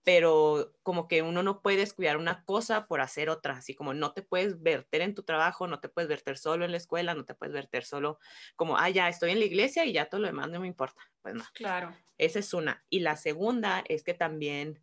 pero 0.04 0.75
como 0.82 1.06
que 1.06 1.22
uno 1.22 1.43
no 1.43 1.62
puede 1.62 1.78
descuidar 1.78 2.16
una 2.16 2.44
cosa 2.44 2.87
por 2.87 3.00
hacer 3.00 3.31
otra, 3.31 3.54
así 3.54 3.75
como 3.75 3.94
no 3.94 4.12
te 4.12 4.22
puedes 4.22 4.60
verter 4.60 5.00
en 5.00 5.14
tu 5.14 5.22
trabajo, 5.22 5.66
no 5.66 5.81
te 5.81 5.88
puedes 5.88 6.08
verter 6.08 6.38
solo 6.38 6.64
en 6.64 6.72
la 6.72 6.76
escuela, 6.76 7.14
no 7.14 7.25
te 7.25 7.35
puedes 7.35 7.54
verter 7.54 7.85
solo 7.85 8.18
como, 8.56 8.76
ah, 8.76 8.90
ya 8.90 9.09
estoy 9.09 9.30
en 9.30 9.38
la 9.38 9.44
iglesia 9.44 9.85
y 9.85 9.92
ya 9.92 10.06
todo 10.06 10.21
lo 10.21 10.26
demás 10.26 10.50
no 10.50 10.61
me 10.61 10.66
importa. 10.66 11.02
Pues 11.21 11.35
no. 11.35 11.44
Claro. 11.54 11.97
Esa 12.18 12.40
es 12.40 12.52
una. 12.52 12.85
Y 12.90 13.00
la 13.00 13.16
segunda 13.16 13.85
es 13.88 14.02
que 14.02 14.14
también 14.14 14.80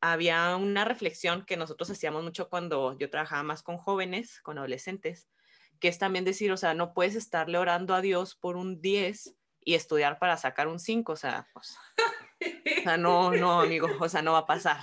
había 0.00 0.56
una 0.56 0.84
reflexión 0.84 1.44
que 1.44 1.56
nosotros 1.56 1.88
hacíamos 1.90 2.24
mucho 2.24 2.48
cuando 2.48 2.98
yo 2.98 3.08
trabajaba 3.08 3.44
más 3.44 3.62
con 3.62 3.78
jóvenes, 3.78 4.40
con 4.40 4.58
adolescentes, 4.58 5.28
que 5.78 5.86
es 5.86 5.98
también 5.98 6.24
decir, 6.24 6.50
o 6.50 6.56
sea, 6.56 6.74
no 6.74 6.94
puedes 6.94 7.14
estarle 7.14 7.58
orando 7.58 7.94
a 7.94 8.00
Dios 8.00 8.34
por 8.34 8.56
un 8.56 8.80
10 8.80 9.36
y 9.64 9.74
estudiar 9.74 10.18
para 10.18 10.36
sacar 10.36 10.66
un 10.66 10.80
5, 10.80 11.12
o 11.12 11.16
sea, 11.16 11.46
pues, 11.54 11.76
o 12.82 12.84
sea, 12.84 12.96
no, 12.96 13.32
no, 13.32 13.60
amigo, 13.60 13.88
o 13.98 14.08
sea, 14.08 14.22
no 14.22 14.32
va 14.32 14.38
a 14.38 14.46
pasar. 14.46 14.78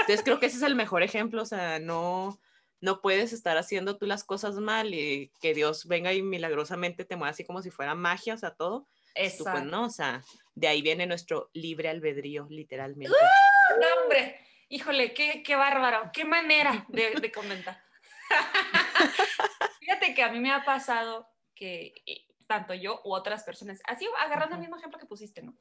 entonces 0.00 0.22
creo 0.24 0.40
que 0.40 0.46
ese 0.46 0.56
es 0.56 0.62
el 0.62 0.74
mejor 0.74 1.02
ejemplo, 1.02 1.42
o 1.42 1.46
sea, 1.46 1.78
no, 1.78 2.40
no 2.80 3.00
puedes 3.00 3.32
estar 3.32 3.56
haciendo 3.58 3.98
tú 3.98 4.06
las 4.06 4.24
cosas 4.24 4.56
mal 4.56 4.94
y 4.94 5.32
que 5.40 5.54
Dios 5.54 5.86
venga 5.86 6.12
y 6.12 6.22
milagrosamente 6.22 7.04
te 7.04 7.16
mueva 7.16 7.30
así 7.30 7.44
como 7.44 7.62
si 7.62 7.70
fuera 7.70 7.94
magia, 7.94 8.34
o 8.34 8.38
sea, 8.38 8.52
todo. 8.54 8.88
Eso. 9.14 9.44
Pues, 9.44 9.64
no, 9.64 9.84
o 9.86 9.90
sea, 9.90 10.22
de 10.54 10.68
ahí 10.68 10.82
viene 10.82 11.06
nuestro 11.06 11.50
libre 11.52 11.88
albedrío, 11.88 12.46
literalmente. 12.50 13.12
¡Uh! 13.12 13.80
No, 13.80 14.02
hombre, 14.02 14.40
híjole, 14.68 15.12
qué, 15.12 15.42
qué 15.42 15.56
bárbaro, 15.56 16.10
qué 16.12 16.24
manera 16.24 16.86
de, 16.88 17.14
de 17.20 17.32
comentar. 17.32 17.82
Fíjate 19.80 20.14
que 20.14 20.22
a 20.22 20.30
mí 20.30 20.38
me 20.38 20.52
ha 20.52 20.64
pasado 20.64 21.28
que 21.54 21.94
eh, 22.06 22.26
tanto 22.46 22.74
yo 22.74 23.00
u 23.04 23.14
otras 23.14 23.44
personas, 23.44 23.80
así 23.84 24.08
agarrando 24.18 24.54
el 24.54 24.60
mismo 24.60 24.76
ejemplo 24.76 24.98
que 24.98 25.06
pusiste, 25.06 25.42
¿no? 25.42 25.56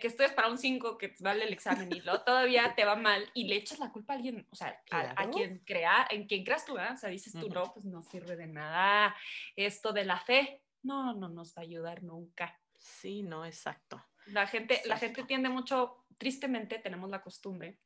Que 0.00 0.06
estudias 0.06 0.32
para 0.32 0.48
un 0.48 0.58
5, 0.58 0.98
que 0.98 1.14
vale 1.20 1.44
el 1.44 1.52
examen 1.52 1.90
y 1.92 2.00
luego 2.00 2.22
todavía 2.22 2.74
te 2.74 2.84
va 2.84 2.96
mal 2.96 3.30
y 3.34 3.44
le 3.44 3.56
echas 3.56 3.78
la 3.78 3.90
culpa 3.90 4.12
a 4.12 4.16
alguien, 4.16 4.46
o 4.50 4.54
sea, 4.54 4.82
a, 4.90 5.30
quien 5.30 5.60
crea, 5.60 6.06
en 6.10 6.26
quien 6.26 6.44
creas 6.44 6.64
tú, 6.66 6.74
¿verdad? 6.74 6.94
O 6.94 6.96
sea, 6.98 7.08
dices 7.08 7.32
tú, 7.32 7.48
no, 7.48 7.72
pues 7.72 7.84
no 7.86 8.02
sirve 8.02 8.36
de 8.36 8.46
nada. 8.46 9.16
Esto 9.56 9.92
de 9.92 10.04
la 10.04 10.20
fe, 10.20 10.62
no, 10.82 11.14
no 11.14 11.28
nos 11.28 11.54
va 11.56 11.62
a 11.62 11.64
ayudar 11.64 12.02
nunca. 12.02 12.60
Sí, 12.78 13.22
no, 13.22 13.44
exacto. 13.44 14.04
La 14.26 14.46
gente, 14.46 14.82
la 14.84 14.98
gente 14.98 15.24
tiende 15.24 15.48
mucho, 15.48 16.04
tristemente 16.18 16.78
tenemos 16.78 17.08
la 17.10 17.22
costumbre 17.22 17.78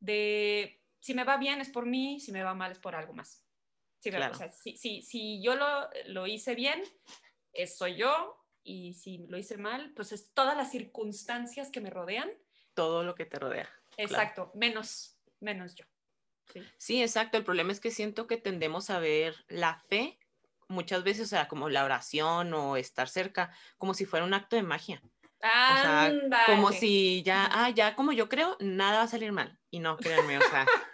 de 0.00 0.82
si 1.00 1.14
me 1.14 1.24
va 1.24 1.38
bien 1.38 1.60
es 1.60 1.70
por 1.70 1.86
mí, 1.86 2.20
si 2.20 2.32
me 2.32 2.42
va 2.42 2.54
mal 2.54 2.72
es 2.72 2.78
por 2.78 2.94
algo 2.94 3.14
más. 3.14 3.44
Sí, 4.00 4.10
claro. 4.10 4.34
o 4.34 4.36
sea, 4.36 4.52
si, 4.52 4.76
si, 4.76 5.00
si, 5.00 5.42
yo 5.42 5.56
lo, 5.56 5.88
lo 6.06 6.26
hice 6.26 6.54
bien, 6.54 6.82
soy 7.66 7.96
yo, 7.96 8.43
y 8.64 8.94
si 8.94 9.18
lo 9.18 9.38
hice 9.38 9.58
mal, 9.58 9.92
pues 9.94 10.12
es 10.12 10.32
todas 10.32 10.56
las 10.56 10.70
circunstancias 10.70 11.70
que 11.70 11.80
me 11.80 11.90
rodean. 11.90 12.30
Todo 12.72 13.04
lo 13.04 13.14
que 13.14 13.26
te 13.26 13.38
rodea. 13.38 13.68
Exacto, 13.96 14.50
menos, 14.54 15.16
menos 15.40 15.74
yo. 15.74 15.84
Sí. 16.78 17.02
exacto. 17.02 17.38
El 17.38 17.44
problema 17.44 17.72
es 17.72 17.80
que 17.80 17.90
siento 17.90 18.26
que 18.26 18.36
tendemos 18.36 18.90
a 18.90 18.98
ver 18.98 19.44
la 19.48 19.76
fe 19.88 20.18
muchas 20.68 21.04
veces, 21.04 21.26
o 21.26 21.28
sea, 21.28 21.48
como 21.48 21.68
la 21.68 21.84
oración 21.84 22.52
o 22.54 22.76
estar 22.76 23.08
cerca, 23.08 23.52
como 23.78 23.94
si 23.94 24.06
fuera 24.06 24.24
un 24.24 24.34
acto 24.34 24.56
de 24.56 24.62
magia. 24.62 25.02
O 25.38 25.82
sea, 25.82 26.12
como 26.46 26.72
si 26.72 27.22
ya, 27.22 27.48
ah, 27.52 27.68
ya 27.68 27.94
como 27.94 28.12
yo 28.12 28.30
creo, 28.30 28.56
nada 28.60 28.98
va 28.98 29.02
a 29.04 29.08
salir 29.08 29.30
mal. 29.30 29.58
Y 29.70 29.80
no, 29.80 29.98
créanme, 29.98 30.38
o 30.38 30.40
sea, 30.40 30.64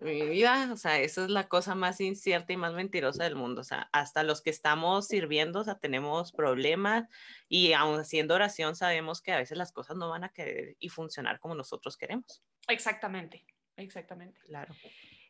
mi 0.00 0.28
vida, 0.28 0.70
o 0.72 0.76
sea, 0.76 0.98
eso 1.00 1.24
es 1.24 1.30
la 1.30 1.48
cosa 1.48 1.74
más 1.74 2.00
incierta 2.00 2.52
y 2.52 2.56
más 2.56 2.72
mentirosa 2.74 3.24
del 3.24 3.36
mundo. 3.36 3.60
O 3.60 3.64
sea, 3.64 3.88
hasta 3.92 4.22
los 4.22 4.42
que 4.42 4.50
estamos 4.50 5.06
sirviendo, 5.06 5.60
o 5.60 5.64
sea, 5.64 5.78
tenemos 5.78 6.32
problemas 6.32 7.08
y 7.48 7.72
aún 7.72 8.00
haciendo 8.00 8.34
oración 8.34 8.76
sabemos 8.76 9.20
que 9.20 9.32
a 9.32 9.38
veces 9.38 9.58
las 9.58 9.72
cosas 9.72 9.96
no 9.96 10.08
van 10.08 10.24
a 10.24 10.28
querer 10.30 10.76
y 10.78 10.88
funcionar 10.88 11.40
como 11.40 11.54
nosotros 11.54 11.96
queremos. 11.96 12.42
Exactamente, 12.68 13.44
exactamente. 13.76 14.40
Claro. 14.42 14.74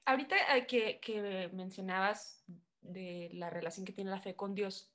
Ahorita 0.05 0.57
eh, 0.57 0.67
que, 0.67 1.01
que 1.01 1.51
mencionabas 1.53 2.45
de 2.81 3.31
la 3.33 3.51
relación 3.51 3.85
que 3.85 3.93
tiene 3.93 4.11
la 4.11 4.21
fe 4.21 4.37
con 4.37 4.55
Dios, 4.55 4.93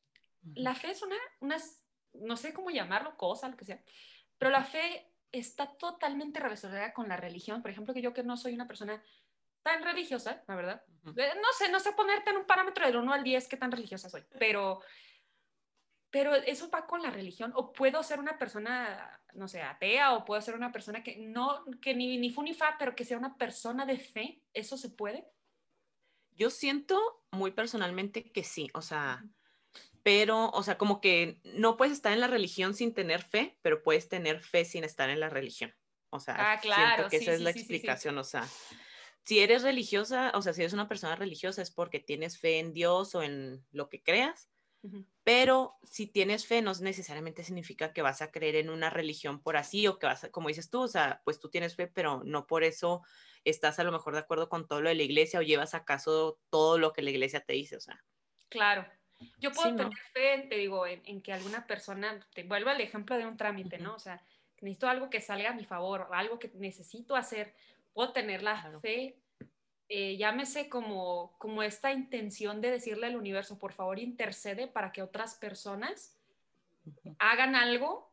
la 0.56 0.75
fe 0.75 0.92
es 0.92 1.01
una, 1.01 1.15
una, 1.39 1.58
no 2.13 2.36
sé 2.38 2.53
cómo 2.53 2.70
llamarlo, 2.70 3.15
cosa, 3.18 3.50
lo 3.50 3.58
que 3.58 3.65
sea, 3.65 3.82
pero 4.38 4.51
la 4.51 4.63
fe 4.63 5.10
está 5.32 5.75
totalmente 5.77 6.39
relacionada 6.39 6.94
con 6.94 7.10
la 7.10 7.18
religión. 7.18 7.62
Por 7.62 7.72
ejemplo, 7.72 7.94
que 7.94 8.01
yo 8.01 8.13
que 8.13 8.24
no 8.24 8.38
soy 8.38 8.53
una 8.53 8.68
persona 8.68 9.03
tan 9.63 9.84
religiosa, 9.84 10.43
la 10.48 10.55
verdad. 10.55 10.84
Eh, 11.15 11.32
no 11.36 11.48
sé, 11.58 11.70
no 11.70 11.79
sé 11.79 11.93
ponerte 11.93 12.29
en 12.29 12.38
un 12.38 12.46
parámetro 12.46 12.86
del 12.86 12.98
1 12.98 13.13
al 13.13 13.24
10 13.24 13.48
qué 13.48 13.58
tan 13.58 13.72
religiosa 13.72 14.10
soy, 14.10 14.24
pero, 14.38 14.82
pero 16.10 16.36
eso 16.36 16.70
va 16.70 16.86
con 16.86 17.01
la 17.01 17.10
religión. 17.10 17.51
O 17.55 17.74
puedo 17.74 18.03
ser 18.03 18.20
una 18.20 18.38
persona, 18.38 19.20
no 19.34 19.48
sé, 19.48 19.62
atea, 19.62 20.13
o 20.13 20.25
puedo 20.25 20.41
ser 20.41 20.55
una 20.55 20.72
persona 20.72 21.03
que 21.03 21.17
no, 21.17 21.65
que 21.82 21.96
ni, 21.96 22.17
ni 22.17 22.29
fu 22.29 22.43
ni 22.43 22.53
fa, 22.53 22.75
pero 22.77 22.96
que 22.96 23.05
sea 23.05 23.17
una 23.17 23.38
persona 23.38 23.86
de 23.86 23.98
fe. 23.98 24.41
¿Eso 24.53 24.77
se 24.77 24.89
puede? 24.89 25.27
Yo 26.36 26.50
siento 26.50 27.24
muy 27.32 27.51
personalmente 27.51 28.32
que 28.32 28.43
sí, 28.43 28.70
o 28.74 28.82
sea, 28.82 29.24
pero, 30.03 30.50
o 30.50 30.63
sea, 30.63 30.77
como 30.77 31.00
que 31.00 31.39
no 31.43 31.77
puedes 31.77 31.93
estar 31.93 32.12
en 32.12 32.20
la 32.20 32.27
religión 32.27 32.74
sin 32.74 32.93
tener 32.93 33.24
fe, 33.24 33.58
pero 33.62 33.82
puedes 33.82 34.10
tener 34.10 34.41
fe 34.41 34.65
sin 34.65 34.84
estar 34.84 35.10
en 35.10 35.20
la 35.20 35.29
religión. 35.29 35.74
O 36.10 36.20
sea, 36.20 36.36
ah, 36.38 36.60
claro, 36.60 36.96
siento 36.96 37.10
que 37.10 37.17
esa 37.17 37.34
es 37.34 37.41
la 37.41 37.50
explicación, 37.50 38.17
o 38.17 38.24
sea, 38.24 38.48
si 39.24 39.39
eres 39.39 39.63
religiosa, 39.63 40.32
o 40.36 40.42
sea, 40.42 40.53
si 40.53 40.62
eres 40.62 40.74
una 40.74 40.88
persona 40.88 41.15
religiosa 41.15 41.62
es 41.62 41.72
porque 41.72 42.00
tienes 42.00 42.38
fe 42.38 42.60
en 42.60 42.74
Dios 42.74 43.15
o 43.15 43.24
en 43.24 43.65
lo 43.72 43.89
que 43.89 44.03
creas, 44.03 44.50
pero 45.24 45.77
si 45.84 46.08
tienes 46.08 46.46
fe 46.46 46.62
no 46.62 46.74
necesariamente 46.74 47.46
significa 47.46 47.94
que 47.94 48.01
vas 48.01 48.22
a 48.22 48.32
creer 48.32 48.58
en 48.58 48.70
una 48.70 48.89
religión 48.89 49.42
por 49.42 49.56
así 49.56 49.88
o 49.88 49.98
que 49.98 50.08
vas 50.08 50.25
a, 50.25 50.32
como 50.32 50.50
dices 50.50 50.70
tú, 50.70 50.82
o 50.82 50.88
sea, 50.89 51.22
pues 51.24 51.39
tú 51.39 51.50
tienes 51.50 51.75
fe, 51.75 51.88
pero 51.88 52.22
no 52.25 52.48
por 52.48 52.65
eso 52.65 53.01
estás 53.46 53.80
a 53.80 53.86
lo 53.86 53.94
mejor 53.94 54.13
de 54.13 54.20
acuerdo 54.20 54.50
con 54.50 54.68
todo 54.68 54.82
lo 54.82 54.89
de 54.89 54.96
la 54.96 55.03
iglesia 55.03 55.39
o 55.39 55.44
llevas 55.44 55.74
a 55.74 55.86
caso 55.86 56.39
todo 56.50 56.77
lo 56.77 56.92
que 56.92 57.01
la 57.01 57.12
iglesia 57.12 57.39
te 57.39 57.53
dice, 57.53 57.77
o 57.77 57.80
sea. 57.80 58.03
Claro. 58.50 58.86
Yo 59.38 59.51
puedo 59.51 59.74
tener 59.74 59.98
fe, 60.12 60.48
te 60.50 60.58
digo, 60.58 60.86
en, 60.86 61.22
que 61.22 61.32
alguna 61.32 61.65
persona, 61.65 62.20
te 62.34 62.44
vuelvo 62.44 62.70
al 62.70 62.82
ejemplo 62.82 63.18
de 63.18 63.25
un 63.25 63.38
trámite, 63.38 63.77
¿no? 63.77 63.96
O 63.96 64.00
sea, 64.00 64.22
necesito 64.60 64.89
algo 64.89 65.10
que 65.10 65.22
salga 65.22 65.51
a 65.51 65.53
mi 65.53 65.63
favor, 65.63 66.10
algo 66.12 66.39
que 66.39 66.51
necesito 66.56 67.15
hacer, 67.15 67.53
puedo 67.93 68.12
tener 68.12 68.43
la 68.43 68.79
fe, 68.81 69.19
eh, 69.89 70.17
llámese 70.17 70.69
como, 70.69 71.35
como 71.38 71.62
esta 71.62 71.91
intención 71.91 72.62
de 72.62 72.71
decirle 72.71 73.07
al 73.07 73.15
universo, 73.15 73.59
por 73.59 73.73
favor, 73.73 74.00
intercede 74.00 74.67
para 74.67 74.91
que 74.91 75.01
otras 75.01 75.35
personas 75.35 76.19
hagan 77.19 77.55
algo 77.55 78.12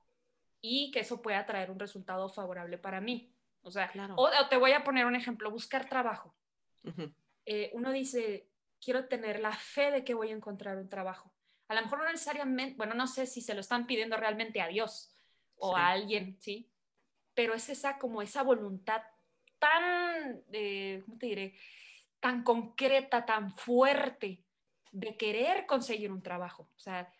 y 0.61 0.91
que 0.91 1.01
eso 1.01 1.23
pueda 1.23 1.47
traer 1.47 1.71
un 1.71 1.79
resultado 1.79 2.29
favorable 2.29 2.79
para 2.79 3.01
mí. 3.01 3.35
O 3.63 3.71
sea, 3.71 3.91
o, 4.17 4.31
te 4.49 4.57
voy 4.57 4.73
a 4.73 4.85
poner 4.85 5.07
un 5.07 5.17
ejemplo, 5.17 5.51
buscar 5.51 5.89
trabajo. 5.89 6.35
Eh, 7.47 7.71
uno 7.75 7.93
dice, 7.93 8.49
quiero 8.83 9.07
tener 9.07 9.41
la 9.41 9.53
fe 9.53 9.91
de 9.91 10.05
que 10.05 10.15
voy 10.15 10.31
a 10.31 10.35
encontrar 10.35 10.79
un 10.79 10.89
trabajo. 10.89 11.33
A 11.69 11.75
lo 11.75 11.83
mejor 11.83 11.99
no 12.01 12.11
necesariamente, 12.11 12.77
bueno, 12.77 12.95
no 12.95 13.07
sé 13.07 13.27
si 13.27 13.41
se 13.41 13.55
lo 13.55 13.61
están 13.61 13.87
pidiendo 13.87 14.17
realmente 14.17 14.61
a 14.61 14.69
Dios 14.69 15.15
o 15.57 15.77
a 15.77 15.89
alguien, 15.89 16.37
¿sí? 16.41 16.71
Pero 17.35 17.55
es 17.55 17.69
esa 17.69 17.99
como 17.99 18.23
esa 18.23 18.43
voluntad 18.43 19.03
tan, 19.61 20.43
eh, 20.53 21.03
¿cómo 21.05 21.19
te 21.19 21.27
diré? 21.27 21.55
Tan 22.19 22.43
concreta, 22.43 23.25
tan 23.25 23.57
fuerte 23.57 24.43
de 24.91 25.17
querer 25.17 25.67
conseguir 25.67 26.11
un 26.11 26.23
trabajo. 26.23 26.69
O 26.77 26.81
sea, 26.81 27.13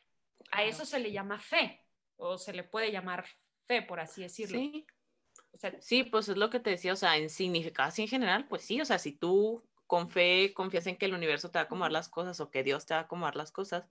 a 0.51 0.65
eso 0.65 0.85
se 0.85 0.99
le 0.99 1.13
llama 1.13 1.39
fe, 1.39 1.85
o 2.17 2.37
se 2.39 2.53
le 2.53 2.65
puede 2.65 2.91
llamar 2.91 3.25
fe, 3.67 3.83
por 3.83 4.01
así 4.01 4.23
decirlo. 4.23 4.59
Sí. 4.59 4.87
sí, 5.79 6.03
pues 6.03 6.29
es 6.29 6.37
lo 6.37 6.51
que 6.51 6.59
te 6.59 6.71
decía, 6.71 6.93
o 6.93 6.97
sea, 6.97 7.17
en 7.17 7.31
significado 7.31 7.89
así 7.89 8.03
en 8.03 8.09
general, 8.09 8.49
pues 8.49 8.63
sí, 8.63 8.81
o 8.81 8.85
sea, 8.85 8.99
si 8.99 9.13
tú 9.13 9.65
con 9.87 10.09
fe 10.09 10.53
confías 10.55 10.87
en 10.87 10.97
que 10.97 11.07
el 11.07 11.15
universo 11.15 11.51
te 11.51 11.59
va 11.59 11.63
a 11.63 11.65
acomodar 11.65 11.93
las 11.93 12.09
cosas 12.09 12.41
o 12.41 12.51
que 12.51 12.63
Dios 12.65 12.87
te 12.87 12.95
va 12.95 13.01
a 13.01 13.03
acomodar 13.05 13.37
las 13.37 13.53
cosas, 13.53 13.89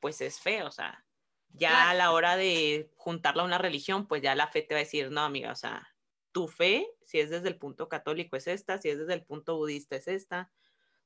pues 0.00 0.20
es 0.20 0.40
fe, 0.40 0.62
o 0.62 0.70
sea, 0.70 1.04
ya 1.50 1.90
a 1.90 1.94
la 1.94 2.12
hora 2.12 2.36
de 2.36 2.90
juntarla 2.96 3.42
a 3.42 3.46
una 3.46 3.58
religión, 3.58 4.06
pues 4.06 4.22
ya 4.22 4.34
la 4.34 4.48
fe 4.48 4.62
te 4.62 4.74
va 4.74 4.80
a 4.80 4.84
decir, 4.84 5.10
no, 5.10 5.22
amiga, 5.22 5.52
o 5.52 5.56
sea, 5.56 5.93
tu 6.34 6.48
fe, 6.48 6.90
si 7.04 7.20
es 7.20 7.30
desde 7.30 7.46
el 7.46 7.56
punto 7.56 7.88
católico 7.88 8.36
es 8.36 8.48
esta, 8.48 8.76
si 8.78 8.88
es 8.88 8.98
desde 8.98 9.14
el 9.14 9.24
punto 9.24 9.56
budista 9.56 9.94
es 9.94 10.08
esta. 10.08 10.50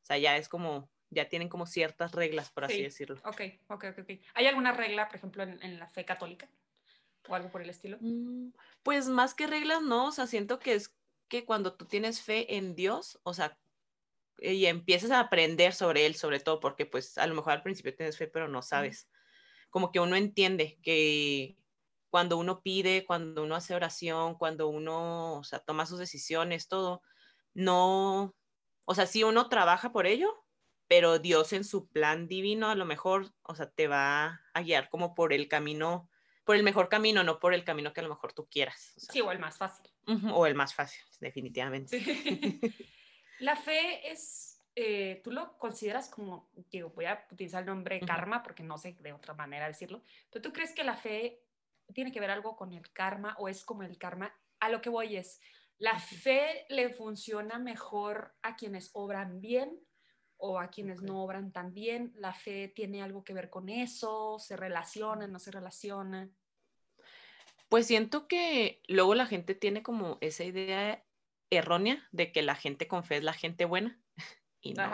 O 0.03 0.07
sea, 0.07 0.17
ya 0.17 0.39
es 0.39 0.49
como, 0.49 0.91
ya 1.11 1.29
tienen 1.29 1.51
como 1.51 1.67
ciertas 1.67 2.13
reglas, 2.13 2.51
por 2.51 2.65
así 2.65 2.83
decirlo. 2.83 3.21
Ok, 3.25 3.43
ok, 3.69 3.85
ok. 3.99 4.11
¿Hay 4.33 4.47
alguna 4.47 4.73
regla, 4.73 5.07
por 5.07 5.17
ejemplo, 5.17 5.43
en, 5.43 5.79
la 5.79 5.87
fe 5.87 6.07
católica? 6.07 6.49
¿O 7.29 7.35
algo 7.35 7.51
por 7.51 7.61
el 7.61 7.69
estilo? 7.69 7.99
Mm, 8.01 8.53
pues 8.83 9.09
más 9.09 9.35
que 9.35 9.47
reglas, 9.47 9.83
no. 9.83 10.07
O 10.07 10.13
sea, 10.13 10.27
siento 10.27 10.59
que 10.59 10.73
es 10.73 10.97
que 11.29 11.45
cuando 11.45 11.75
tú 11.75 11.85
tienes 11.85 12.23
fe 12.23 12.57
en 12.57 12.75
Dios, 12.75 13.21
o 13.23 13.35
sea, 13.35 13.59
y 14.39 14.65
empiezas 14.65 15.11
a 15.11 15.21
aprender 15.21 15.75
sobre 15.75 16.07
Él, 16.07 16.15
sobre 16.15 16.41
todo, 16.41 16.59
porque 16.59 16.87
pues 16.87 17.19
a 17.19 17.27
lo 17.27 17.35
mejor 17.35 17.53
al 17.53 17.63
principio 17.63 17.95
tienes 17.95 18.17
fe, 18.17 18.29
pero 18.29 18.49
no 18.49 18.63
sabes. 18.63 19.11
Como 19.69 19.93
que 19.93 20.01
uno 20.01 20.17
entiende 20.17 20.79
que 20.83 21.59
cuando 22.11 22.39
uno 22.39 22.63
pide, 22.63 23.05
cuando 23.07 23.43
uno 23.43 23.55
hace 23.55 23.75
oración, 23.75 24.37
cuando 24.37 24.69
uno, 24.69 25.39
o 25.39 25.45
sea, 25.45 25.59
toma 25.61 25.87
sus 25.87 25.99
decisiones, 25.99 26.69
todo, 26.69 27.03
no, 27.55 28.35
o 28.85 28.95
sea, 28.95 29.07
sí 29.07 29.25
uno 29.25 29.49
trabaja 29.49 29.93
por 29.93 30.07
ello, 30.07 30.45
pero 30.89 31.19
Dios 31.19 31.53
en 31.53 31.65
su 31.65 31.89
plan 31.89 32.29
divino 32.29 32.71
a 32.71 32.75
lo 32.75 32.87
mejor, 32.87 33.33
o 33.43 33.55
sea, 33.55 33.71
te 33.71 33.89
va 33.89 34.41
a 34.55 34.63
guiar 34.63 34.89
como 34.89 35.15
por 35.15 35.33
el 35.33 35.49
camino, 35.49 36.09
por 36.45 36.57
el 36.57 36.63
mejor 36.63 36.89
camino, 36.89 37.23
no 37.23 37.39
por 37.39 37.53
el 37.53 37.65
camino 37.65 37.93
que 37.93 38.01
a 38.01 38.05
lo 38.05 38.09
mejor 38.09 38.33
tú 38.33 38.49
quieras. 38.49 38.95
sí, 38.97 39.21
o 39.21 39.31
el 39.31 39.39
más 39.39 39.59
fácil. 39.59 39.91
o 40.33 40.47
el 40.47 40.55
más 40.55 40.75
fácil, 40.75 41.03
definitivamente. 41.21 41.99
La 43.41 43.55
fe 43.55 44.11
es, 44.11 44.65
eh, 44.75 45.21
tú 45.23 45.31
lo 45.31 45.59
consideras 45.59 46.09
como, 46.09 46.51
digo, 46.71 46.91
voy 46.91 47.05
a 47.05 47.27
utilizar 47.31 47.61
el 47.61 47.67
nombre 47.67 48.01
karma 48.01 48.43
porque 48.43 48.63
no 48.63 48.79
sé 48.79 48.95
de 48.95 49.13
otra 49.13 49.35
manera 49.35 49.69
decirlo, 49.69 50.03
pero 50.31 50.43
tú 50.43 50.53
crees 50.53 50.73
que 50.73 50.83
la 50.83 50.97
fe 50.97 51.45
tiene 51.95 52.13
que 52.13 52.21
ver 52.21 52.31
algo 52.31 52.57
con 52.57 52.73
el 52.73 52.91
karma 52.93 53.35
o 53.39 53.49
es 53.49 53.65
como 53.65 53.83
el 53.83 53.99
karma. 53.99 54.35
A 54.61 54.69
lo 54.69 54.81
que 54.81 54.91
voy 54.91 55.17
es, 55.17 55.41
¿la 55.79 55.99
fe 55.99 56.67
le 56.69 56.91
funciona 56.91 57.59
mejor 57.59 58.35
a 58.43 58.57
quienes 58.57 58.91
obran 58.93 59.41
bien 59.41 59.79
o 60.37 60.59
a 60.59 60.69
quienes 60.69 61.03
no 61.03 61.23
obran 61.23 61.53
tan 61.53 61.73
bien? 61.75 62.13
¿La 62.17 62.33
fe 62.33 62.69
tiene 62.69 63.03
algo 63.03 63.25
que 63.25 63.33
ver 63.33 63.51
con 63.51 63.69
eso? 63.69 64.39
¿Se 64.39 64.57
relaciona, 64.57 65.27
no 65.27 65.39
se 65.39 65.51
relaciona? 65.51 66.31
Pues 67.69 67.87
siento 67.87 68.29
que 68.29 68.83
luego 68.89 69.15
la 69.15 69.27
gente 69.27 69.55
tiene 69.55 69.83
como 69.83 70.19
esa 70.21 70.45
idea 70.45 71.05
errónea 71.51 72.07
de 72.13 72.33
que 72.33 72.43
la 72.43 72.55
gente 72.55 72.89
con 72.89 73.05
fe 73.05 73.19
es 73.19 73.25
la 73.25 73.33
gente 73.33 73.65
buena 73.65 74.01
y 74.69 74.75
no, 74.75 74.91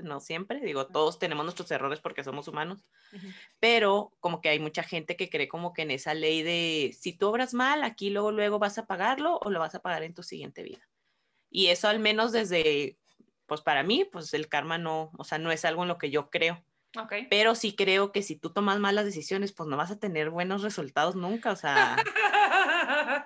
no 0.00 0.20
siempre, 0.20 0.60
digo, 0.60 0.86
todos 0.86 1.18
tenemos 1.18 1.44
nuestros 1.44 1.70
errores 1.70 2.00
porque 2.00 2.24
somos 2.24 2.48
humanos, 2.48 2.84
pero 3.60 4.12
como 4.20 4.40
que 4.40 4.48
hay 4.48 4.58
mucha 4.58 4.82
gente 4.82 5.16
que 5.16 5.28
cree 5.28 5.48
como 5.48 5.72
que 5.72 5.82
en 5.82 5.90
esa 5.90 6.14
ley 6.14 6.42
de 6.42 6.94
si 6.98 7.12
tú 7.12 7.28
obras 7.28 7.54
mal, 7.54 7.82
aquí 7.82 8.10
luego, 8.10 8.32
luego 8.32 8.58
vas 8.58 8.78
a 8.78 8.86
pagarlo 8.86 9.38
o 9.42 9.50
lo 9.50 9.60
vas 9.60 9.74
a 9.74 9.80
pagar 9.80 10.02
en 10.02 10.14
tu 10.14 10.22
siguiente 10.22 10.62
vida. 10.62 10.88
Y 11.50 11.68
eso 11.68 11.88
al 11.88 11.98
menos 11.98 12.32
desde, 12.32 12.98
pues 13.46 13.60
para 13.60 13.82
mí, 13.82 14.04
pues 14.04 14.34
el 14.34 14.48
karma 14.48 14.78
no, 14.78 15.10
o 15.16 15.24
sea, 15.24 15.38
no 15.38 15.50
es 15.50 15.64
algo 15.64 15.82
en 15.82 15.88
lo 15.88 15.98
que 15.98 16.10
yo 16.10 16.30
creo. 16.30 16.62
Pero 17.28 17.54
sí 17.54 17.74
creo 17.74 18.10
que 18.10 18.22
si 18.22 18.36
tú 18.36 18.52
tomas 18.52 18.78
malas 18.78 19.04
decisiones, 19.04 19.52
pues 19.52 19.68
no 19.68 19.76
vas 19.76 19.90
a 19.90 19.98
tener 19.98 20.30
buenos 20.30 20.62
resultados 20.62 21.14
nunca, 21.14 21.52
o 21.52 21.56
sea, 21.56 21.96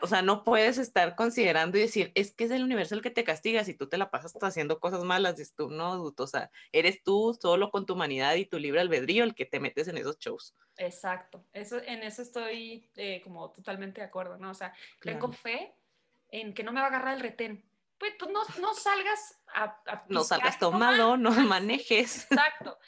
o 0.02 0.07
sea, 0.07 0.23
no 0.23 0.45
puedes 0.45 0.78
estar 0.78 1.16
considerando 1.16 1.78
y 1.78 1.83
decir, 1.83 2.12
es 2.14 2.35
que 2.35 2.45
es 2.45 2.50
el 2.50 2.62
universo 2.62 2.95
el 2.95 3.02
que 3.02 3.11
te 3.11 3.25
castiga 3.25 3.64
si 3.64 3.75
tú 3.75 3.88
te 3.88 3.99
la 3.99 4.11
pasas 4.11 4.35
haciendo 4.40 4.80
cosas 4.80 5.04
malas, 5.04 5.37
dices 5.37 5.54
tú, 5.54 5.71
no, 5.71 6.02
o 6.02 6.26
sea, 6.26 6.50
eres 6.73 7.02
tú 7.02 7.37
solo 7.40 7.71
con 7.71 7.87
tu 7.87 7.95
humanidad 7.95 8.35
y 8.35 8.47
tu 8.47 8.59
libre 8.59 8.80
albedrío 8.80 9.25
el 9.25 9.35
que 9.35 9.47
te 9.47 9.61
metes 9.61 9.88
en 9.88 9.99
esos 9.99 10.19
shows. 10.19 10.54
Exacto, 10.76 11.45
eso, 11.52 11.78
en 11.83 12.02
eso 12.02 12.23
estoy 12.23 12.90
eh, 12.97 13.21
como 13.23 13.50
totalmente 13.50 14.00
de 14.00 14.07
acuerdo, 14.07 14.38
¿no? 14.38 14.50
O 14.50 14.54
sea, 14.54 14.75
tengo 15.00 15.30
fe 15.33 15.75
en 16.28 16.54
que 16.54 16.62
no 16.62 16.73
me 16.73 16.80
va 16.80 16.87
a 16.87 16.88
agarrar 16.88 17.14
el 17.14 17.21
retén, 17.21 17.70
pues, 18.00 18.14
pues 18.19 18.30
no, 18.33 18.40
no, 18.61 18.75
salgas 18.75 19.42
a, 19.54 20.04
no 20.09 20.25
salgas 20.25 20.59
tomado, 20.59 21.19
no 21.19 21.30
manejes. 21.33 22.26
Exacto. 22.30 22.78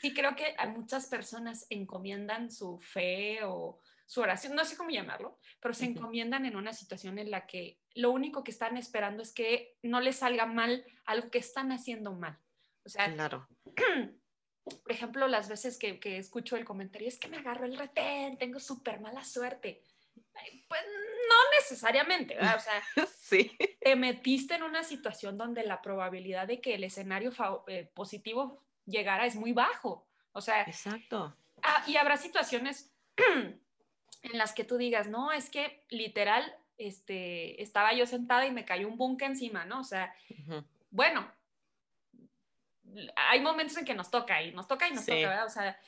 Sí, 0.00 0.14
creo 0.14 0.34
que 0.34 0.54
a 0.58 0.66
muchas 0.66 1.06
personas 1.06 1.66
encomiendan 1.68 2.50
su 2.50 2.80
fe 2.80 3.44
o 3.44 3.80
su 4.06 4.22
oración, 4.22 4.54
no 4.54 4.64
sé 4.64 4.76
cómo 4.76 4.90
llamarlo, 4.90 5.38
pero 5.60 5.74
se 5.74 5.84
encomiendan 5.84 6.46
en 6.46 6.56
una 6.56 6.72
situación 6.72 7.18
en 7.18 7.30
la 7.30 7.46
que 7.46 7.80
lo 7.94 8.10
único 8.10 8.42
que 8.42 8.50
están 8.50 8.78
esperando 8.78 9.22
es 9.22 9.32
que 9.32 9.76
no 9.82 10.00
les 10.00 10.16
salga 10.16 10.46
mal 10.46 10.84
algo 11.04 11.30
que 11.30 11.38
están 11.38 11.70
haciendo 11.70 12.14
mal. 12.14 12.38
O 12.84 12.88
sea, 12.88 13.12
claro. 13.12 13.46
por 14.64 14.92
ejemplo, 14.92 15.28
las 15.28 15.50
veces 15.50 15.78
que, 15.78 16.00
que, 16.00 16.16
escucho 16.16 16.56
el 16.56 16.64
comentario 16.64 17.08
es 17.08 17.18
que 17.18 17.28
me 17.28 17.36
agarro 17.36 17.66
el 17.66 17.76
retén, 17.76 18.38
tengo 18.38 18.58
súper 18.58 19.00
mala 19.00 19.22
suerte. 19.22 19.82
Pues 20.68 20.80
no 21.28 21.36
necesariamente, 21.58 22.34
¿verdad? 22.34 22.56
O 22.56 22.60
sea, 22.60 23.06
sí. 23.18 23.56
te 23.80 23.96
metiste 23.96 24.54
en 24.54 24.62
una 24.62 24.82
situación 24.82 25.36
donde 25.36 25.64
la 25.64 25.82
probabilidad 25.82 26.46
de 26.46 26.60
que 26.60 26.74
el 26.74 26.84
escenario 26.84 27.32
eh, 27.68 27.90
positivo 27.94 28.62
llegara 28.86 29.26
es 29.26 29.36
muy 29.36 29.52
bajo. 29.52 30.06
O 30.32 30.40
sea, 30.40 30.62
exacto. 30.62 31.36
Ah, 31.62 31.84
y 31.86 31.96
habrá 31.96 32.16
situaciones 32.16 32.92
en 33.16 34.38
las 34.38 34.52
que 34.54 34.64
tú 34.64 34.76
digas, 34.76 35.08
no, 35.08 35.32
es 35.32 35.50
que 35.50 35.84
literal, 35.90 36.56
este, 36.78 37.62
estaba 37.62 37.92
yo 37.92 38.06
sentada 38.06 38.46
y 38.46 38.50
me 38.50 38.64
cayó 38.64 38.88
un 38.88 38.96
bunque 38.96 39.24
encima, 39.24 39.64
¿no? 39.64 39.80
O 39.80 39.84
sea, 39.84 40.14
bueno, 40.90 41.30
hay 43.16 43.40
momentos 43.40 43.76
en 43.76 43.84
que 43.84 43.94
nos 43.94 44.10
toca 44.10 44.42
y 44.42 44.52
nos 44.52 44.66
toca 44.68 44.88
y 44.88 44.92
nos 44.92 45.06
toca, 45.06 45.18
¿verdad? 45.18 45.46
O 45.46 45.50
sea, 45.50 45.78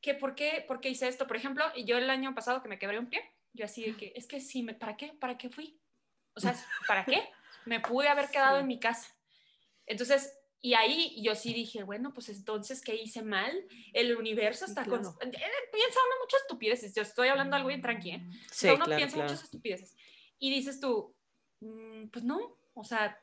que 0.00 0.14
por 0.14 0.34
qué, 0.34 0.64
por 0.66 0.80
qué 0.80 0.90
hice 0.90 1.08
esto? 1.08 1.26
Por 1.26 1.36
ejemplo, 1.36 1.64
yo 1.76 1.98
el 1.98 2.10
año 2.10 2.34
pasado 2.34 2.62
que 2.62 2.68
me 2.68 2.78
quebré 2.78 2.98
un 2.98 3.08
pie, 3.08 3.20
yo 3.58 3.64
así 3.64 3.84
de 3.84 3.96
que, 3.96 4.12
es 4.14 4.26
que 4.26 4.40
sí, 4.40 4.62
me, 4.62 4.74
¿para 4.74 4.96
qué? 4.96 5.08
¿Para 5.08 5.36
qué 5.36 5.50
fui? 5.50 5.78
O 6.34 6.40
sea, 6.40 6.54
¿para 6.88 7.04
qué? 7.04 7.28
Me 7.66 7.80
pude 7.80 8.08
haber 8.08 8.30
quedado 8.30 8.58
en 8.58 8.66
mi 8.66 8.78
casa. 8.78 9.14
Entonces, 9.84 10.32
y 10.60 10.74
ahí 10.74 11.20
yo 11.22 11.34
sí 11.34 11.52
dije, 11.52 11.82
bueno, 11.82 12.14
pues 12.14 12.28
entonces, 12.28 12.80
¿qué 12.80 12.94
hice 12.94 13.22
mal? 13.22 13.52
El 13.92 14.16
universo 14.16 14.64
está 14.64 14.84
con... 14.84 15.00
Eh, 15.00 15.04
piensa 15.72 16.00
uno 16.06 16.20
muchas 16.22 16.42
estupideces. 16.42 16.94
Yo 16.94 17.02
estoy 17.02 17.28
hablando 17.28 17.56
algo 17.56 17.68
bien 17.68 17.82
tranquilo. 17.82 18.18
¿eh? 18.18 18.30
Sí, 18.50 18.68
uno 18.68 18.84
piensa 18.84 19.16
muchas 19.16 19.42
estupideces. 19.42 19.96
Y 20.38 20.50
dices 20.50 20.80
tú, 20.80 21.14
mm, 21.60 22.08
pues 22.08 22.24
no, 22.24 22.56
o 22.74 22.84
sea, 22.84 23.20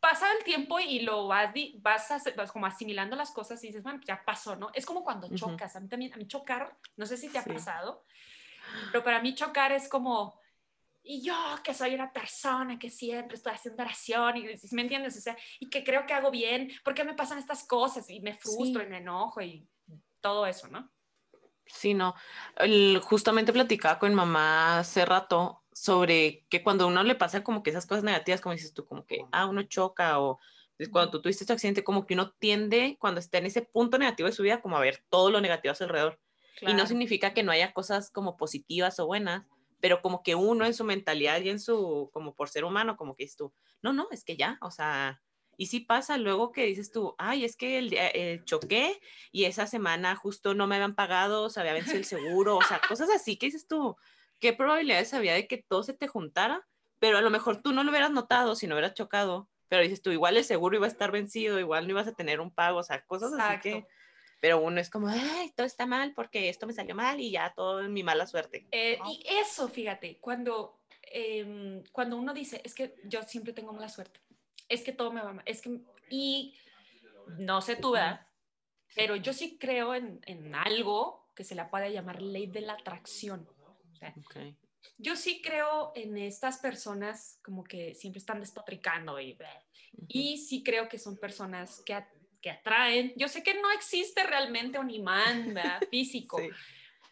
pasa 0.00 0.26
el 0.38 0.44
tiempo 0.44 0.80
y 0.80 1.00
lo 1.00 1.26
vas, 1.26 1.52
vas, 1.80 2.24
como 2.52 2.66
asimilando 2.66 3.16
las 3.16 3.30
cosas 3.30 3.62
y 3.62 3.68
dices, 3.68 3.82
bueno, 3.82 3.98
pues 3.98 4.08
ya 4.08 4.24
pasó, 4.24 4.56
¿no? 4.56 4.70
Es 4.74 4.86
como 4.86 5.04
cuando 5.04 5.28
chocas. 5.34 5.76
A 5.76 5.80
mí 5.80 5.88
también, 5.88 6.12
a 6.12 6.16
mí 6.16 6.26
chocar, 6.26 6.76
no 6.96 7.06
sé 7.06 7.16
si 7.16 7.28
te 7.28 7.38
ha 7.38 7.44
pasado, 7.44 8.04
pero 8.92 9.04
para 9.04 9.20
mí 9.20 9.34
chocar 9.34 9.72
es 9.72 9.88
como 9.88 10.38
y 11.02 11.22
yo 11.22 11.34
que 11.64 11.74
soy 11.74 11.94
una 11.94 12.12
persona 12.12 12.78
que 12.78 12.90
siempre 12.90 13.36
estoy 13.36 13.52
haciendo 13.52 13.82
oración 13.82 14.36
y 14.36 14.46
me 14.72 14.82
entiendes, 14.82 15.16
o 15.16 15.20
sea, 15.20 15.36
y 15.58 15.70
que 15.70 15.82
creo 15.82 16.06
que 16.06 16.12
hago 16.12 16.30
bien, 16.30 16.70
¿por 16.84 16.94
qué 16.94 17.04
me 17.04 17.14
pasan 17.14 17.38
estas 17.38 17.64
cosas? 17.64 18.08
Y 18.10 18.20
me 18.20 18.34
frustro 18.34 18.82
y 18.82 18.86
me 18.86 18.98
enojo 18.98 19.40
y 19.40 19.66
todo 20.20 20.46
eso, 20.46 20.68
¿no? 20.68 20.90
Sí, 21.66 21.94
no. 21.94 22.14
justamente 23.02 23.52
platicaba 23.52 23.98
con 23.98 24.14
mamá 24.14 24.80
hace 24.80 25.04
rato 25.04 25.62
sobre 25.72 26.44
que 26.48 26.62
cuando 26.62 26.84
a 26.84 26.86
uno 26.88 27.02
le 27.02 27.14
pasa 27.14 27.42
como 27.42 27.62
que 27.62 27.70
esas 27.70 27.86
cosas 27.86 28.04
negativas, 28.04 28.40
como 28.40 28.54
dices 28.54 28.74
tú, 28.74 28.84
como 28.84 29.06
que, 29.06 29.24
ah, 29.32 29.46
uno 29.46 29.62
choca 29.62 30.20
o 30.20 30.38
cuando 30.90 31.10
tú 31.10 31.22
tuviste 31.22 31.44
este 31.44 31.52
accidente, 31.52 31.84
como 31.84 32.06
que 32.06 32.14
uno 32.14 32.32
tiende, 32.32 32.96
cuando 32.98 33.20
está 33.20 33.38
en 33.38 33.46
ese 33.46 33.62
punto 33.62 33.98
negativo 33.98 34.28
de 34.28 34.34
su 34.34 34.42
vida, 34.42 34.62
como 34.62 34.76
a 34.76 34.80
ver 34.80 35.04
todo 35.10 35.30
lo 35.30 35.40
negativo 35.40 35.72
a 35.72 35.74
su 35.74 35.84
alrededor. 35.84 36.18
Y 36.60 36.74
no 36.74 36.86
significa 36.86 37.32
que 37.32 37.42
no 37.42 37.52
haya 37.52 37.72
cosas 37.72 38.10
como 38.10 38.36
positivas 38.36 38.98
o 39.00 39.06
buenas, 39.06 39.46
pero 39.80 40.02
como 40.02 40.22
que 40.22 40.34
uno 40.34 40.66
en 40.66 40.74
su 40.74 40.84
mentalidad 40.84 41.40
y 41.40 41.50
en 41.50 41.58
su, 41.58 42.10
como 42.12 42.34
por 42.34 42.48
ser 42.48 42.64
humano, 42.64 42.96
como 42.96 43.16
que 43.16 43.24
dices 43.24 43.36
tú, 43.36 43.52
no, 43.82 43.92
no, 43.92 44.08
es 44.10 44.24
que 44.24 44.36
ya, 44.36 44.58
o 44.60 44.70
sea, 44.70 45.22
y 45.56 45.66
sí 45.66 45.80
pasa 45.80 46.16
luego 46.16 46.52
que 46.52 46.64
dices 46.64 46.90
tú, 46.90 47.14
ay, 47.18 47.44
es 47.44 47.56
que 47.56 47.78
el, 47.78 47.92
eh, 47.92 48.40
choqué 48.44 48.98
y 49.32 49.44
esa 49.44 49.66
semana 49.66 50.16
justo 50.16 50.54
no 50.54 50.66
me 50.66 50.76
habían 50.76 50.94
pagado, 50.94 51.44
o 51.44 51.50
se 51.50 51.60
había 51.60 51.74
vencido 51.74 51.98
el 51.98 52.04
seguro, 52.04 52.56
o 52.56 52.62
sea, 52.62 52.80
cosas 52.88 53.10
así 53.14 53.36
que 53.36 53.46
dices 53.46 53.66
tú, 53.66 53.96
¿qué 54.38 54.52
probabilidades 54.52 55.12
había 55.14 55.34
de 55.34 55.46
que 55.46 55.58
todo 55.58 55.82
se 55.82 55.92
te 55.92 56.08
juntara? 56.08 56.66
Pero 56.98 57.18
a 57.18 57.22
lo 57.22 57.30
mejor 57.30 57.62
tú 57.62 57.72
no 57.72 57.84
lo 57.84 57.90
hubieras 57.90 58.10
notado 58.10 58.54
si 58.54 58.66
no 58.66 58.74
hubieras 58.74 58.94
chocado, 58.94 59.48
pero 59.68 59.82
dices 59.82 60.02
tú, 60.02 60.10
igual 60.10 60.36
el 60.36 60.44
seguro 60.44 60.76
iba 60.76 60.86
a 60.86 60.90
estar 60.90 61.12
vencido, 61.12 61.60
igual 61.60 61.86
no 61.86 61.90
ibas 61.92 62.08
a 62.08 62.14
tener 62.14 62.40
un 62.40 62.50
pago, 62.50 62.78
o 62.78 62.82
sea, 62.82 63.04
cosas 63.04 63.32
así 63.32 63.60
que 63.60 63.86
pero 64.40 64.60
uno 64.60 64.80
es 64.80 64.90
como, 64.90 65.08
ay, 65.08 65.52
todo 65.54 65.66
está 65.66 65.86
mal 65.86 66.14
porque 66.14 66.48
esto 66.48 66.66
me 66.66 66.72
salió 66.72 66.94
mal 66.94 67.20
y 67.20 67.30
ya 67.30 67.52
todo 67.54 67.82
es 67.82 67.90
mi 67.90 68.02
mala 68.02 68.26
suerte. 68.26 68.66
Eh, 68.72 68.98
y 69.06 69.24
eso, 69.28 69.68
fíjate, 69.68 70.18
cuando, 70.18 70.80
em, 71.02 71.84
cuando 71.92 72.16
uno 72.16 72.32
dice, 72.32 72.60
es 72.64 72.74
que 72.74 72.96
yo 73.04 73.22
siempre 73.22 73.52
tengo 73.52 73.72
mala 73.72 73.88
suerte, 73.88 74.20
es 74.68 74.82
que 74.82 74.92
todo 74.92 75.12
me 75.12 75.22
va 75.22 75.34
mal, 75.34 75.44
es 75.46 75.60
que, 75.60 75.80
y 76.08 76.54
no 77.38 77.60
sé 77.60 77.76
tú, 77.76 77.92
¿verdad? 77.92 78.26
Pero 78.94 79.14
yo 79.14 79.32
sí 79.32 79.56
creo 79.58 79.94
en, 79.94 80.20
en 80.26 80.54
algo 80.54 81.28
que 81.36 81.44
se 81.44 81.54
la 81.54 81.70
puede 81.70 81.92
llamar 81.92 82.20
ley 82.20 82.46
de 82.46 82.62
la 82.62 82.72
atracción. 82.72 83.48
Yo 84.98 85.14
sí 85.16 85.40
creo 85.42 85.92
en 85.94 86.16
estas 86.16 86.58
personas 86.58 87.38
como 87.42 87.62
que 87.64 87.94
siempre 87.94 88.18
están 88.18 88.40
despotricando 88.40 89.20
y, 89.20 89.38
y 90.08 90.38
sí 90.38 90.62
creo 90.62 90.88
que 90.88 90.98
son 90.98 91.18
personas 91.18 91.82
que 91.84 91.94
que 92.40 92.50
atraen. 92.50 93.12
Yo 93.16 93.28
sé 93.28 93.42
que 93.42 93.54
no 93.54 93.70
existe 93.72 94.22
realmente 94.24 94.78
un 94.78 94.90
imán 94.90 95.54
físico, 95.90 96.38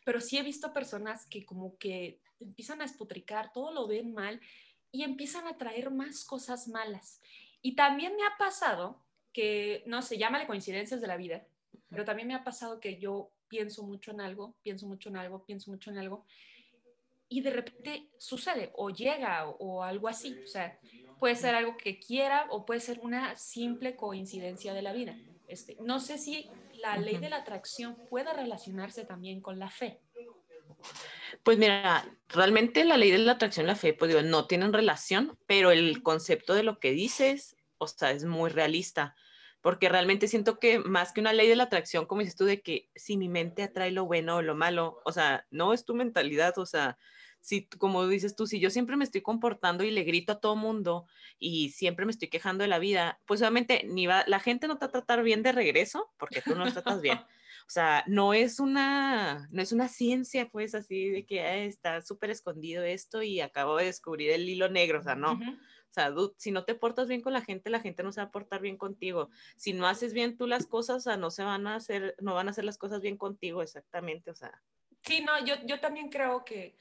pero 0.04 0.20
sí 0.20 0.38
he 0.38 0.42
visto 0.42 0.72
personas 0.72 1.26
que 1.26 1.44
como 1.44 1.76
que 1.78 2.20
empiezan 2.40 2.80
a 2.80 2.84
esputricar, 2.84 3.52
todo 3.52 3.72
lo 3.72 3.86
ven 3.86 4.12
mal 4.12 4.40
y 4.90 5.02
empiezan 5.02 5.46
a 5.46 5.58
traer 5.58 5.90
más 5.90 6.24
cosas 6.24 6.68
malas. 6.68 7.20
Y 7.60 7.74
también 7.74 8.16
me 8.16 8.24
ha 8.24 8.36
pasado 8.38 9.02
que, 9.32 9.82
no 9.86 10.02
sé, 10.02 10.18
llámale 10.18 10.46
coincidencias 10.46 11.00
de 11.00 11.06
la 11.06 11.16
vida, 11.16 11.46
pero 11.90 12.04
también 12.04 12.28
me 12.28 12.34
ha 12.34 12.44
pasado 12.44 12.80
que 12.80 12.98
yo 12.98 13.30
pienso 13.48 13.82
mucho 13.82 14.12
en 14.12 14.20
algo, 14.20 14.54
pienso 14.62 14.86
mucho 14.86 15.08
en 15.08 15.16
algo, 15.16 15.44
pienso 15.44 15.70
mucho 15.70 15.90
en 15.90 15.98
algo, 15.98 16.24
y 17.28 17.42
de 17.42 17.50
repente 17.50 18.08
sucede 18.18 18.72
o 18.74 18.90
llega 18.90 19.46
o 19.46 19.82
algo 19.82 20.08
así. 20.08 20.38
O 20.42 20.46
sea, 20.46 20.78
puede 21.18 21.36
ser 21.36 21.54
algo 21.54 21.76
que 21.76 21.98
quiera 21.98 22.46
o 22.50 22.64
puede 22.64 22.80
ser 22.80 23.00
una 23.00 23.36
simple 23.36 23.96
coincidencia 23.96 24.74
de 24.74 24.82
la 24.82 24.92
vida. 24.92 25.16
Este, 25.48 25.76
no 25.80 26.00
sé 26.00 26.18
si 26.18 26.50
la 26.74 26.96
ley 26.98 27.16
de 27.18 27.30
la 27.30 27.36
atracción 27.36 27.96
puede 28.08 28.32
relacionarse 28.32 29.04
también 29.04 29.40
con 29.40 29.58
la 29.58 29.70
fe. 29.70 30.00
Pues 31.42 31.58
mira, 31.58 32.04
realmente 32.28 32.84
la 32.84 32.96
ley 32.96 33.10
de 33.10 33.18
la 33.18 33.32
atracción 33.32 33.66
y 33.66 33.68
la 33.68 33.76
fe, 33.76 33.94
pues 33.94 34.10
digo, 34.10 34.22
no 34.22 34.46
tienen 34.46 34.72
relación, 34.72 35.38
pero 35.46 35.70
el 35.70 36.02
concepto 36.02 36.54
de 36.54 36.62
lo 36.62 36.78
que 36.78 36.92
dices, 36.92 37.56
o 37.78 37.86
sea, 37.86 38.10
es 38.10 38.24
muy 38.24 38.50
realista, 38.50 39.14
porque 39.60 39.88
realmente 39.88 40.28
siento 40.28 40.58
que 40.58 40.78
más 40.78 41.12
que 41.12 41.20
una 41.20 41.32
ley 41.32 41.48
de 41.48 41.56
la 41.56 41.64
atracción, 41.64 42.06
como 42.06 42.20
dices 42.20 42.36
tú, 42.36 42.44
de 42.44 42.60
que 42.60 42.90
si 42.94 43.16
mi 43.16 43.28
mente 43.28 43.62
atrae 43.62 43.90
lo 43.90 44.04
bueno 44.06 44.36
o 44.36 44.42
lo 44.42 44.54
malo, 44.54 45.00
o 45.04 45.12
sea, 45.12 45.46
no 45.50 45.72
es 45.72 45.84
tu 45.84 45.94
mentalidad, 45.94 46.56
o 46.58 46.66
sea, 46.66 46.96
si, 47.40 47.66
como 47.66 48.06
dices 48.06 48.36
tú, 48.36 48.46
si 48.46 48.60
yo 48.60 48.70
siempre 48.70 48.96
me 48.96 49.04
estoy 49.04 49.22
comportando 49.22 49.84
y 49.84 49.90
le 49.90 50.04
grito 50.04 50.32
a 50.32 50.40
todo 50.40 50.56
mundo 50.56 51.06
y 51.38 51.70
siempre 51.70 52.04
me 52.04 52.12
estoy 52.12 52.28
quejando 52.28 52.62
de 52.62 52.68
la 52.68 52.78
vida, 52.78 53.20
pues 53.26 53.40
obviamente 53.40 53.84
ni 53.86 54.06
va, 54.06 54.24
la 54.26 54.40
gente 54.40 54.68
no 54.68 54.76
te 54.78 54.86
va 54.86 54.88
a 54.88 54.92
tratar 54.92 55.22
bien 55.22 55.42
de 55.42 55.52
regreso 55.52 56.12
porque 56.18 56.42
tú 56.42 56.54
no 56.54 56.64
lo 56.64 56.72
tratas 56.72 57.00
bien. 57.00 57.18
O 57.66 57.70
sea, 57.70 58.02
no 58.06 58.32
es 58.32 58.60
una, 58.60 59.46
no 59.50 59.60
es 59.60 59.72
una 59.72 59.88
ciencia, 59.88 60.48
pues, 60.48 60.74
así 60.74 61.10
de 61.10 61.26
que 61.26 61.66
está 61.66 62.00
súper 62.00 62.30
escondido 62.30 62.82
esto 62.82 63.22
y 63.22 63.42
acabo 63.42 63.76
de 63.76 63.84
descubrir 63.84 64.30
el 64.30 64.48
hilo 64.48 64.70
negro, 64.70 65.00
o 65.00 65.02
sea, 65.02 65.16
no. 65.16 65.32
O 65.32 65.92
sea, 65.92 66.14
si 66.38 66.50
no 66.50 66.64
te 66.64 66.74
portas 66.74 67.08
bien 67.08 67.20
con 67.20 67.34
la 67.34 67.42
gente, 67.42 67.68
la 67.68 67.80
gente 67.80 68.02
no 68.02 68.10
se 68.10 68.22
va 68.22 68.28
a 68.28 68.30
portar 68.30 68.62
bien 68.62 68.78
contigo. 68.78 69.28
Si 69.56 69.74
no 69.74 69.86
haces 69.86 70.14
bien 70.14 70.38
tú 70.38 70.46
las 70.46 70.66
cosas, 70.66 70.96
o 70.96 71.00
sea, 71.00 71.18
no 71.18 71.30
se 71.30 71.42
van 71.42 71.66
a 71.66 71.74
hacer, 71.74 72.14
no 72.20 72.32
van 72.32 72.48
a 72.48 72.52
hacer 72.52 72.64
las 72.64 72.78
cosas 72.78 73.02
bien 73.02 73.18
contigo, 73.18 73.60
exactamente, 73.60 74.30
o 74.30 74.34
sea. 74.34 74.62
Sí, 75.02 75.20
no, 75.20 75.44
yo, 75.44 75.54
yo 75.66 75.78
también 75.78 76.08
creo 76.08 76.46
que, 76.46 76.74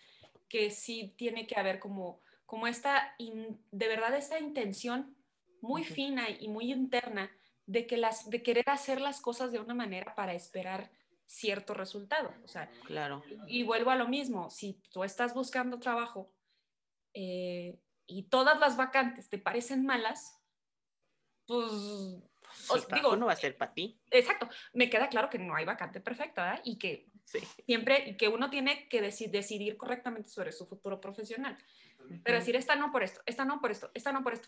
que 0.47 0.71
sí 0.71 1.13
tiene 1.17 1.47
que 1.47 1.59
haber 1.59 1.79
como, 1.79 2.21
como 2.45 2.67
esta, 2.67 3.15
de 3.17 3.87
verdad, 3.87 4.15
esta 4.15 4.39
intención 4.39 5.15
muy 5.61 5.83
fina 5.83 6.29
y 6.29 6.47
muy 6.47 6.71
interna 6.71 7.31
de, 7.65 7.85
que 7.85 7.97
las, 7.97 8.29
de 8.29 8.41
querer 8.41 8.69
hacer 8.69 9.01
las 9.01 9.21
cosas 9.21 9.51
de 9.51 9.59
una 9.59 9.73
manera 9.73 10.15
para 10.15 10.33
esperar 10.33 10.89
cierto 11.25 11.73
resultado. 11.73 12.33
O 12.43 12.47
sea, 12.47 12.69
claro. 12.85 13.23
Y 13.47 13.63
vuelvo 13.63 13.91
a 13.91 13.95
lo 13.95 14.07
mismo, 14.07 14.49
si 14.49 14.81
tú 14.91 15.03
estás 15.03 15.33
buscando 15.33 15.79
trabajo 15.79 16.33
eh, 17.13 17.79
y 18.05 18.23
todas 18.23 18.59
las 18.59 18.77
vacantes 18.77 19.29
te 19.29 19.37
parecen 19.37 19.85
malas, 19.85 20.41
pues 21.45 21.71
digo, 22.93 23.15
no 23.15 23.25
va 23.25 23.33
a 23.33 23.37
ser 23.37 23.57
para 23.57 23.73
ti. 23.73 23.99
Exacto, 24.09 24.49
me 24.73 24.89
queda 24.89 25.09
claro 25.09 25.29
que 25.29 25.39
no 25.39 25.55
hay 25.55 25.65
vacante 25.65 25.99
perfecta 25.99 26.43
¿verdad? 26.43 26.61
y 26.63 26.77
que 26.77 27.09
siempre, 27.65 28.17
que 28.17 28.27
uno 28.27 28.49
tiene 28.49 28.87
que 28.87 29.01
decidir 29.01 29.77
correctamente 29.77 30.29
sobre 30.29 30.51
su 30.51 30.65
futuro 30.65 31.01
profesional. 31.01 31.57
Pero 32.23 32.37
decir, 32.37 32.55
esta 32.55 32.75
no 32.75 32.91
por 32.91 33.03
esto, 33.03 33.21
esta 33.25 33.43
no 33.45 33.59
por 33.59 33.71
esto, 33.71 33.91
esta 33.93 34.11
no 34.11 34.23
por 34.23 34.33
esto. 34.33 34.47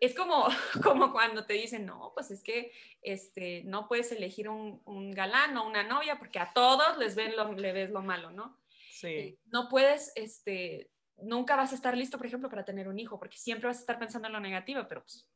Es 0.00 0.14
como, 0.14 0.46
como 0.82 1.12
cuando 1.12 1.44
te 1.44 1.54
dicen, 1.54 1.86
no, 1.86 2.12
pues 2.14 2.30
es 2.30 2.42
que 2.42 2.72
este, 3.02 3.62
no 3.64 3.88
puedes 3.88 4.12
elegir 4.12 4.48
un, 4.48 4.82
un 4.84 5.10
galán 5.10 5.56
o 5.56 5.66
una 5.66 5.82
novia 5.82 6.18
porque 6.18 6.38
a 6.38 6.52
todos 6.52 6.98
les 6.98 7.14
ven 7.14 7.36
lo, 7.36 7.52
le 7.52 7.72
ves 7.72 7.90
lo 7.90 8.02
malo, 8.02 8.30
¿no? 8.30 8.58
Sí. 8.90 9.08
Eh, 9.08 9.38
no 9.46 9.68
puedes, 9.68 10.12
este, 10.16 10.90
nunca 11.16 11.56
vas 11.56 11.72
a 11.72 11.74
estar 11.74 11.96
listo, 11.96 12.18
por 12.18 12.26
ejemplo, 12.26 12.50
para 12.50 12.64
tener 12.64 12.88
un 12.88 12.98
hijo, 12.98 13.18
porque 13.18 13.38
siempre 13.38 13.68
vas 13.68 13.78
a 13.78 13.80
estar 13.80 13.98
pensando 13.98 14.28
en 14.28 14.34
lo 14.34 14.40
negativo, 14.40 14.86
pero 14.88 15.02
pues... 15.02 15.26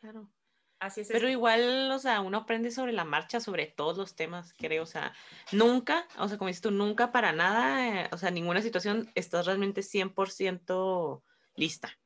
Claro. 0.00 0.28
Así 0.78 1.00
es. 1.00 1.08
Pero 1.08 1.28
igual, 1.28 1.90
o 1.90 1.98
sea, 1.98 2.20
uno 2.20 2.38
aprende 2.38 2.70
sobre 2.70 2.92
la 2.92 3.04
marcha, 3.04 3.40
sobre 3.40 3.66
todos 3.66 3.96
los 3.96 4.14
temas, 4.14 4.52
creo, 4.52 4.82
o 4.82 4.86
sea, 4.86 5.14
nunca, 5.52 6.06
o 6.18 6.28
sea, 6.28 6.36
como 6.36 6.48
dices 6.48 6.62
tú, 6.62 6.70
nunca 6.70 7.12
para 7.12 7.32
nada, 7.32 8.02
eh, 8.02 8.08
o 8.12 8.18
sea, 8.18 8.30
ninguna 8.30 8.60
situación 8.60 9.10
estás 9.14 9.46
realmente 9.46 9.82
100% 9.82 11.22
lista. 11.56 11.98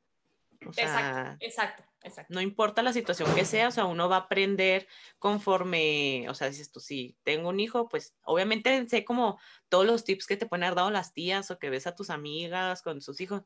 O 0.65 0.73
sea, 0.73 0.85
exacto, 0.85 1.45
exacto, 1.45 1.83
exacto. 2.03 2.33
No 2.33 2.39
importa 2.39 2.83
la 2.83 2.93
situación 2.93 3.33
que 3.33 3.45
sea, 3.45 3.67
o 3.67 3.71
sea, 3.71 3.85
uno 3.85 4.07
va 4.07 4.17
a 4.17 4.19
aprender 4.19 4.87
conforme, 5.17 6.27
o 6.29 6.35
sea, 6.35 6.49
dices 6.49 6.71
tú, 6.71 6.79
si 6.79 7.17
tengo 7.23 7.49
un 7.49 7.59
hijo, 7.59 7.89
pues 7.89 8.15
obviamente 8.23 8.87
sé 8.87 9.03
como 9.03 9.39
todos 9.69 9.85
los 9.85 10.05
tips 10.05 10.27
que 10.27 10.37
te 10.37 10.45
pueden 10.45 10.63
haber 10.63 10.75
dado 10.75 10.91
las 10.91 11.13
tías 11.13 11.49
o 11.51 11.59
que 11.59 11.69
ves 11.69 11.87
a 11.87 11.95
tus 11.95 12.09
amigas 12.09 12.83
con 12.83 13.01
sus 13.01 13.19
hijos, 13.21 13.43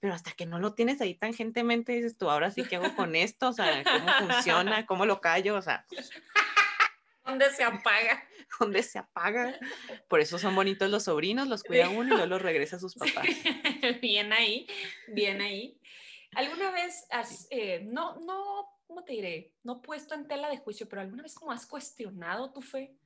pero 0.00 0.14
hasta 0.14 0.32
que 0.32 0.46
no 0.46 0.58
lo 0.58 0.74
tienes 0.74 1.00
ahí 1.00 1.14
tangentemente, 1.14 1.92
dices 1.92 2.16
tú, 2.16 2.30
ahora 2.30 2.50
sí, 2.50 2.64
¿qué 2.64 2.76
hago 2.76 2.94
con 2.94 3.14
esto? 3.16 3.48
O 3.48 3.52
sea, 3.52 3.82
¿cómo 3.84 4.32
funciona? 4.32 4.86
¿Cómo 4.86 5.06
lo 5.06 5.20
callo? 5.20 5.56
O 5.56 5.62
sea... 5.62 5.84
¿Dónde 7.24 7.50
se 7.50 7.62
apaga? 7.62 8.24
¿Dónde 8.60 8.82
se 8.82 8.98
apaga? 8.98 9.54
Por 10.08 10.20
eso 10.20 10.38
son 10.38 10.54
bonitos 10.54 10.90
los 10.90 11.04
sobrinos, 11.04 11.46
los 11.46 11.62
cuida 11.62 11.90
uno 11.90 12.04
y 12.04 12.08
luego 12.08 12.26
los 12.26 12.40
regresa 12.40 12.76
a 12.76 12.78
sus 12.78 12.94
papás. 12.94 13.26
Bien 14.00 14.32
ahí, 14.32 14.66
bien 15.08 15.42
ahí. 15.42 15.78
¿Alguna 16.34 16.70
vez 16.70 17.06
has, 17.10 17.46
eh, 17.50 17.82
no, 17.84 18.18
no, 18.20 18.80
¿cómo 18.86 19.04
te 19.04 19.12
diré? 19.12 19.52
No 19.62 19.82
puesto 19.82 20.14
en 20.14 20.26
tela 20.26 20.48
de 20.48 20.56
juicio, 20.56 20.88
pero 20.88 21.02
alguna 21.02 21.22
vez 21.22 21.34
como 21.34 21.52
has 21.52 21.66
cuestionado 21.66 22.50
tu 22.50 22.62
fe? 22.62 22.96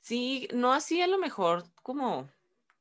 Sí, 0.00 0.48
no 0.54 0.72
así 0.72 1.02
a 1.02 1.06
lo 1.06 1.18
mejor 1.18 1.64
como 1.82 2.30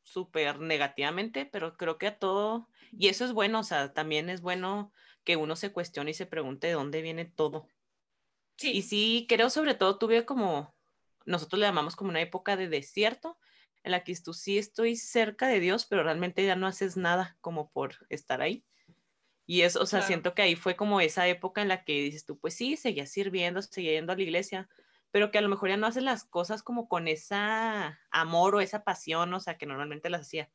súper 0.04 0.60
negativamente, 0.60 1.46
pero 1.46 1.78
creo 1.78 1.98
que 1.98 2.08
a 2.08 2.18
todo, 2.18 2.68
y 2.92 3.08
eso 3.08 3.26
es 3.26 3.34
bueno, 3.34 3.60
o 3.60 3.64
sea, 3.64 3.94
también 3.94 4.30
es 4.30 4.42
bueno 4.42 4.92
que 5.24 5.36
uno 5.36 5.56
se 5.56 5.72
cuestione 5.72 6.12
y 6.12 6.16
se 6.16 6.26
pregunte 6.26 6.68
de 6.68 6.74
dónde 6.74 7.02
viene 7.02 7.26
todo. 7.26 7.68
Sí. 8.58 8.72
Y 8.72 8.82
sí, 8.82 9.26
creo 9.30 9.50
sobre 9.50 9.74
todo 9.74 9.98
tuve 9.98 10.26
como, 10.26 10.76
nosotros 11.26 11.60
le 11.60 11.66
llamamos 11.66 11.96
como 11.96 12.10
una 12.10 12.22
época 12.22 12.56
de 12.56 12.68
desierto, 12.68 13.38
en 13.84 13.92
la 13.92 14.04
que 14.04 14.16
tú 14.16 14.34
sí 14.34 14.58
estoy 14.58 14.96
cerca 14.96 15.48
de 15.48 15.60
Dios, 15.60 15.86
pero 15.86 16.04
realmente 16.04 16.46
ya 16.46 16.56
no 16.56 16.68
haces 16.68 16.98
nada 16.98 17.38
como 17.42 17.72
por 17.72 17.96
estar 18.10 18.42
ahí. 18.42 18.64
Y 19.48 19.64
eso, 19.64 19.82
o 19.82 19.86
sea, 19.86 20.02
siento 20.02 20.34
que 20.34 20.44
ahí 20.44 20.56
fue 20.56 20.76
como 20.76 21.02
esa 21.02 21.28
época 21.28 21.62
en 21.62 21.68
la 21.68 21.84
que 21.84 21.94
dices 22.04 22.26
tú, 22.26 22.40
pues 22.40 22.54
sí, 22.54 22.78
seguías 22.78 23.10
sirviendo, 23.10 23.62
seguía 23.62 23.94
yendo 23.94 24.14
a 24.14 24.16
la 24.16 24.22
iglesia, 24.22 24.70
pero 25.10 25.32
que 25.32 25.40
a 25.40 25.42
lo 25.42 25.50
mejor 25.50 25.70
ya 25.70 25.78
no 25.78 25.88
haces 25.88 26.04
las 26.04 26.24
cosas 26.24 26.64
como 26.64 26.88
con 26.88 27.08
esa 27.08 28.00
amor 28.12 28.56
o 28.56 28.62
esa 28.62 28.84
pasión, 28.84 29.34
o 29.34 29.40
sea, 29.40 29.58
que 29.58 29.66
normalmente 29.66 30.10
las 30.10 30.22
hacía. 30.22 30.50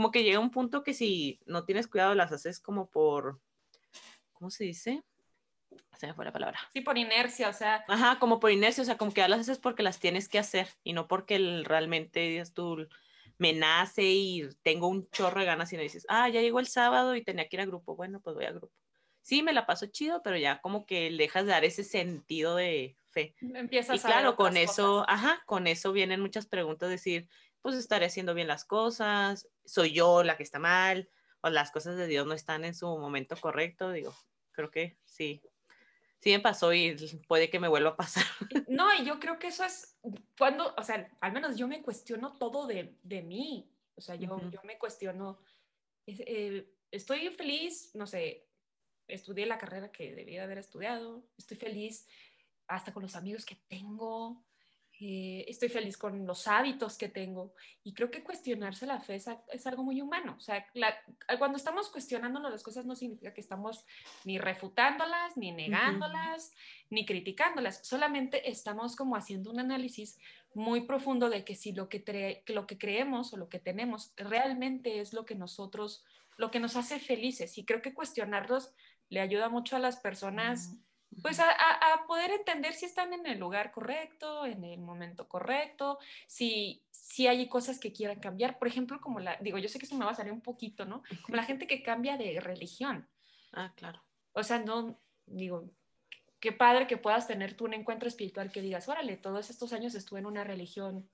Como 0.00 0.12
que 0.12 0.22
llega 0.22 0.38
un 0.38 0.50
punto 0.50 0.82
que 0.82 0.94
si 0.94 1.38
no 1.44 1.66
tienes 1.66 1.86
cuidado 1.86 2.14
las 2.14 2.32
haces 2.32 2.58
como 2.58 2.88
por, 2.88 3.38
¿cómo 4.32 4.48
se 4.48 4.64
dice? 4.64 5.04
Se 5.98 6.06
me 6.06 6.14
fue 6.14 6.24
la 6.24 6.32
palabra. 6.32 6.58
Sí, 6.72 6.80
por 6.80 6.96
inercia, 6.96 7.50
o 7.50 7.52
sea. 7.52 7.84
Ajá, 7.86 8.18
como 8.18 8.40
por 8.40 8.50
inercia, 8.50 8.80
o 8.80 8.86
sea, 8.86 8.96
como 8.96 9.12
que 9.12 9.28
las 9.28 9.40
haces 9.40 9.58
porque 9.58 9.82
las 9.82 9.98
tienes 9.98 10.30
que 10.30 10.38
hacer 10.38 10.68
y 10.84 10.94
no 10.94 11.06
porque 11.06 11.36
realmente 11.66 12.20
dices 12.20 12.54
tú 12.54 12.88
me 13.36 13.52
nace 13.52 14.04
y 14.04 14.48
tengo 14.62 14.88
un 14.88 15.06
chorro 15.10 15.40
de 15.40 15.44
ganas 15.44 15.70
y 15.74 15.76
no 15.76 15.82
dices, 15.82 16.06
ah, 16.08 16.30
ya 16.30 16.40
llegó 16.40 16.60
el 16.60 16.66
sábado 16.66 17.14
y 17.14 17.22
tenía 17.22 17.46
que 17.46 17.56
ir 17.56 17.60
a 17.60 17.66
grupo, 17.66 17.94
bueno, 17.94 18.22
pues 18.22 18.34
voy 18.34 18.46
a 18.46 18.52
grupo. 18.52 18.72
Sí, 19.20 19.42
me 19.42 19.52
la 19.52 19.66
paso 19.66 19.84
chido, 19.84 20.22
pero 20.22 20.38
ya 20.38 20.62
como 20.62 20.86
que 20.86 21.10
dejas 21.10 21.44
de 21.44 21.50
dar 21.50 21.66
ese 21.66 21.84
sentido 21.84 22.56
de, 22.56 22.96
fe. 23.10 23.34
Empiezas 23.40 23.96
y 23.96 23.98
claro, 23.98 24.36
con 24.36 24.56
eso, 24.56 25.04
ajá, 25.08 25.42
con 25.46 25.66
eso 25.66 25.92
vienen 25.92 26.20
muchas 26.20 26.46
preguntas, 26.46 26.88
decir, 26.88 27.28
pues 27.62 27.76
estaré 27.76 28.06
haciendo 28.06 28.34
bien 28.34 28.48
las 28.48 28.64
cosas, 28.64 29.48
soy 29.64 29.92
yo 29.92 30.22
la 30.22 30.36
que 30.36 30.42
está 30.42 30.58
mal, 30.58 31.08
o 31.42 31.50
las 31.50 31.70
cosas 31.70 31.96
de 31.96 32.06
Dios 32.06 32.26
no 32.26 32.34
están 32.34 32.64
en 32.64 32.74
su 32.74 32.86
momento 32.86 33.36
correcto, 33.36 33.90
digo, 33.92 34.14
creo 34.52 34.70
que 34.70 34.98
sí. 35.04 35.42
Sí 36.20 36.32
me 36.32 36.40
pasó 36.40 36.74
y 36.74 36.96
puede 37.26 37.48
que 37.48 37.60
me 37.60 37.68
vuelva 37.68 37.90
a 37.90 37.96
pasar. 37.96 38.24
No, 38.68 38.92
y 38.94 39.04
yo 39.04 39.18
creo 39.18 39.38
que 39.38 39.48
eso 39.48 39.64
es 39.64 39.96
cuando, 40.38 40.74
o 40.76 40.82
sea, 40.82 41.10
al 41.20 41.32
menos 41.32 41.56
yo 41.56 41.66
me 41.66 41.82
cuestiono 41.82 42.34
todo 42.34 42.66
de, 42.66 42.94
de 43.02 43.22
mí. 43.22 43.70
O 43.96 44.00
sea, 44.00 44.14
yo, 44.14 44.38
yo 44.50 44.60
me 44.64 44.78
cuestiono, 44.78 45.40
eh, 46.06 46.72
estoy 46.90 47.28
feliz, 47.30 47.90
no 47.94 48.06
sé, 48.06 48.46
estudié 49.08 49.46
la 49.46 49.58
carrera 49.58 49.90
que 49.90 50.14
debía 50.14 50.44
haber 50.44 50.58
estudiado, 50.58 51.24
estoy 51.36 51.56
feliz 51.56 52.06
hasta 52.66 52.92
con 52.92 53.02
los 53.02 53.16
amigos 53.16 53.44
que 53.44 53.56
tengo, 53.68 54.42
eh, 55.02 55.46
estoy 55.48 55.70
feliz 55.70 55.96
con 55.96 56.26
los 56.26 56.46
hábitos 56.46 56.98
que 56.98 57.08
tengo 57.08 57.54
y 57.82 57.94
creo 57.94 58.10
que 58.10 58.22
cuestionarse 58.22 58.84
la 58.84 59.00
fe 59.00 59.14
es, 59.14 59.66
algo 59.66 59.82
muy 59.82 60.02
humano. 60.02 60.34
O 60.36 60.40
sea, 60.40 60.66
cuando 61.38 61.56
estamos 61.56 61.88
cuestionándonos 61.88 62.50
las 62.50 62.62
cosas 62.62 62.84
no 62.84 62.94
significa 62.94 63.32
que 63.32 63.40
estamos 63.40 63.86
ni 64.26 64.38
refutándolas, 64.38 65.38
ni 65.38 65.52
negándolas, 65.52 66.52
ni 66.90 67.06
criticándolas, 67.06 67.80
solamente 67.82 68.50
estamos 68.50 68.94
como 68.94 69.16
haciendo 69.16 69.50
un 69.50 69.60
análisis 69.60 70.18
muy 70.52 70.82
profundo 70.82 71.30
de 71.30 71.46
que 71.46 71.54
si 71.54 71.72
lo 71.72 71.88
que, 71.88 72.42
lo 72.48 72.66
que 72.66 72.76
creemos 72.76 73.32
o 73.32 73.38
lo 73.38 73.48
que 73.48 73.58
tenemos 73.58 74.12
realmente 74.16 75.00
es 75.00 75.14
lo 75.14 75.24
que 75.24 75.34
nosotros, 75.34 76.04
lo 76.36 76.50
que 76.50 76.60
nos 76.60 76.76
hace 76.76 77.00
felices. 77.00 77.56
Y 77.56 77.64
creo 77.64 77.80
que 77.80 77.94
cuestionarlos 77.94 78.74
le 79.08 79.20
ayuda 79.20 79.48
mucho 79.48 79.76
a 79.76 79.80
las 79.80 79.96
personas 79.96 80.76
pues 81.22 81.40
a, 81.40 82.04
poder 82.06 82.30
entender 82.30 82.72
si 82.72 82.86
están 82.86 83.12
en 83.12 83.26
el 83.26 83.38
lugar 83.38 83.72
correcto, 83.72 84.46
en 84.46 84.64
el 84.64 84.80
momento 84.80 85.28
correcto, 85.28 85.98
si, 86.26 86.82
si 86.90 87.26
hay 87.26 87.48
cosas 87.48 87.78
que 87.78 87.92
quieran 87.92 88.20
cambiar. 88.20 88.58
Por 88.58 88.68
ejemplo, 88.68 89.00
como 89.00 89.20
la, 89.20 89.36
digo, 89.40 89.58
yo 89.58 89.68
sé 89.68 89.78
que 89.78 89.86
eso 89.86 89.96
me 89.96 90.04
va 90.04 90.12
a 90.12 90.14
salir 90.14 90.32
un 90.32 90.40
poquito, 90.40 90.84
¿no? 90.84 91.02
Como 91.22 91.36
la 91.36 91.42
gente 91.42 91.66
que 91.66 91.82
cambia 91.82 92.16
de 92.16 92.40
religión. 92.40 93.08
Ah, 93.52 93.72
claro. 93.76 94.02
O 94.32 94.42
sea, 94.42 94.60
no, 94.60 94.98
digo, 95.26 95.70
qué 96.38 96.52
padre 96.52 96.86
que 96.86 96.96
puedas 96.96 97.26
tener 97.26 97.54
tú 97.54 97.66
un 97.66 97.74
encuentro 97.74 98.08
espiritual 98.08 98.50
que 98.50 98.62
digas, 98.62 98.88
órale, 98.88 99.16
todos 99.16 99.50
estos 99.50 99.72
años 99.72 99.94
estuve 99.94 100.20
en 100.20 100.26
una 100.26 100.44
religión, 100.44 101.08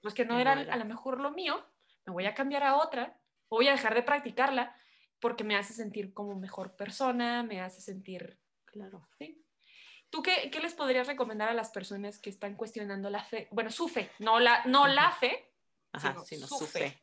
pues 0.00 0.14
que 0.14 0.24
no 0.24 0.38
era, 0.38 0.52
a 0.52 0.76
lo 0.76 0.84
mejor 0.84 1.20
lo 1.20 1.30
mío, 1.30 1.64
me 2.04 2.12
voy 2.12 2.26
a 2.26 2.34
cambiar 2.34 2.64
a 2.64 2.76
otra, 2.76 3.20
voy 3.48 3.68
a 3.68 3.72
dejar 3.72 3.94
de 3.94 4.02
practicarla 4.02 4.74
porque 5.20 5.44
me 5.44 5.56
hace 5.56 5.72
sentir 5.72 6.12
como 6.12 6.34
mejor 6.34 6.74
persona, 6.74 7.44
me 7.44 7.60
hace 7.60 7.80
sentir 7.80 8.41
Claro. 8.72 9.06
¿Sí? 9.18 9.44
¿Tú 10.10 10.22
qué, 10.22 10.50
qué, 10.50 10.60
les 10.60 10.74
podrías 10.74 11.06
recomendar 11.06 11.48
a 11.48 11.54
las 11.54 11.70
personas 11.70 12.18
que 12.18 12.28
están 12.28 12.56
cuestionando 12.56 13.08
la 13.08 13.24
fe? 13.24 13.48
Bueno, 13.50 13.70
su 13.70 13.88
fe, 13.88 14.10
no 14.18 14.40
la, 14.40 14.64
no 14.66 14.86
la 14.86 15.10
fe, 15.12 15.52
sino, 16.24 16.46
su, 16.46 16.66
fe. 16.66 17.00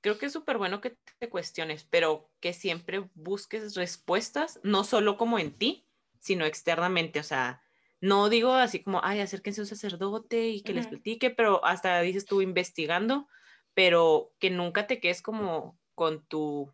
Creo 0.00 0.18
que 0.18 0.26
es 0.26 0.32
súper 0.32 0.58
bueno 0.58 0.80
que 0.80 0.96
te 1.18 1.28
cuestiones, 1.28 1.84
pero 1.84 2.30
que 2.40 2.52
siempre 2.52 3.08
busques 3.14 3.74
respuestas, 3.74 4.60
no 4.62 4.84
solo 4.84 5.16
como 5.16 5.38
en 5.38 5.52
ti, 5.52 5.88
sino 6.20 6.44
externamente. 6.44 7.18
O 7.18 7.24
sea, 7.24 7.60
no 8.00 8.28
digo 8.28 8.52
así 8.52 8.82
como, 8.82 9.00
ay, 9.02 9.20
acérquense 9.20 9.60
a 9.60 9.64
un 9.64 9.68
sacerdote 9.68 10.48
y 10.48 10.62
que 10.62 10.74
les 10.74 10.86
platique, 10.86 11.30
pero 11.30 11.64
hasta 11.64 12.00
dices 12.02 12.24
tú 12.24 12.40
investigando, 12.40 13.28
pero 13.74 14.32
que 14.38 14.50
nunca 14.50 14.86
te 14.86 15.00
quedes 15.00 15.22
como 15.22 15.78
con 15.94 16.24
tu 16.26 16.72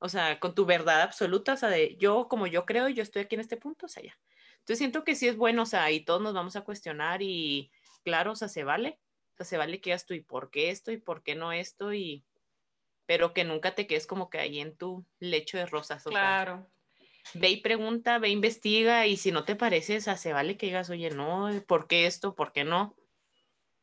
o 0.00 0.08
sea, 0.08 0.40
con 0.40 0.54
tu 0.54 0.64
verdad 0.64 1.02
absoluta, 1.02 1.52
o 1.52 1.56
sea, 1.56 1.68
de 1.68 1.96
yo 1.96 2.26
como 2.28 2.46
yo 2.46 2.64
creo, 2.64 2.88
yo 2.88 3.02
estoy 3.02 3.22
aquí 3.22 3.34
en 3.34 3.42
este 3.42 3.58
punto, 3.58 3.86
o 3.86 3.88
sea, 3.88 4.02
ya. 4.02 4.18
Entonces 4.60 4.78
siento 4.78 5.04
que 5.04 5.14
sí 5.14 5.28
es 5.28 5.36
bueno, 5.36 5.62
o 5.62 5.66
sea, 5.66 5.90
y 5.90 6.04
todos 6.04 6.22
nos 6.22 6.34
vamos 6.34 6.56
a 6.56 6.62
cuestionar 6.62 7.22
y 7.22 7.70
claro, 8.02 8.32
o 8.32 8.36
sea, 8.36 8.48
se 8.48 8.64
vale, 8.64 8.98
o 9.34 9.36
sea, 9.36 9.46
se 9.46 9.58
vale 9.58 9.80
que 9.80 9.92
hagas 9.92 10.06
tú 10.06 10.14
y 10.14 10.22
por 10.22 10.50
qué 10.50 10.70
esto 10.70 10.90
y 10.90 10.96
por 10.96 11.22
qué 11.22 11.34
no 11.34 11.52
esto 11.52 11.92
y, 11.92 12.24
pero 13.04 13.34
que 13.34 13.44
nunca 13.44 13.74
te 13.74 13.86
quedes 13.86 14.06
como 14.06 14.30
que 14.30 14.38
ahí 14.38 14.58
en 14.58 14.74
tu 14.76 15.06
lecho 15.18 15.58
de 15.58 15.66
rosas. 15.66 16.02
claro. 16.04 16.70
ve 17.34 17.50
y 17.50 17.60
pregunta, 17.60 18.18
ve, 18.18 18.30
investiga 18.30 19.06
y 19.06 19.18
si 19.18 19.32
no 19.32 19.44
te 19.44 19.54
parece, 19.54 19.98
o 19.98 20.00
sea, 20.00 20.16
se 20.16 20.32
vale 20.32 20.56
que 20.56 20.66
digas, 20.66 20.88
oye, 20.88 21.10
no, 21.10 21.50
¿por 21.66 21.86
qué 21.86 22.06
esto? 22.06 22.34
¿Por 22.34 22.52
qué 22.52 22.64
no? 22.64 22.96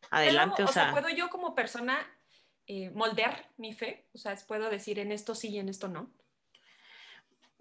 Adelante, 0.10 0.64
o, 0.64 0.68
sea, 0.68 0.92
¿Puedo 0.92 1.10
yo 1.10 1.30
como 1.30 1.54
persona 1.54 2.17
eh, 2.68 2.90
moldear 2.92 3.50
mi 3.58 3.74
fe? 3.74 4.06
O 4.14 4.18
sea, 4.18 4.36
¿puedo 4.48 4.70
decir 4.70 5.00
en 5.00 5.12
esto 5.12 5.36
sí 5.36 5.50
y 5.50 5.60
en 5.60 5.70
esto 5.70 5.88
no? 5.88 6.12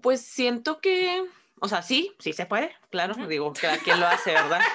Pues 0.01 0.21
siento 0.21 0.81
que, 0.81 1.25
o 1.61 1.69
sea, 1.69 1.83
sí, 1.83 2.13
sí 2.19 2.33
se 2.33 2.47
puede, 2.47 2.73
claro, 2.91 3.15
digo, 3.27 3.53
cada 3.59 3.79
quien 3.79 4.01
lo 4.01 4.07
hace, 4.07 4.33
¿verdad? 4.33 4.61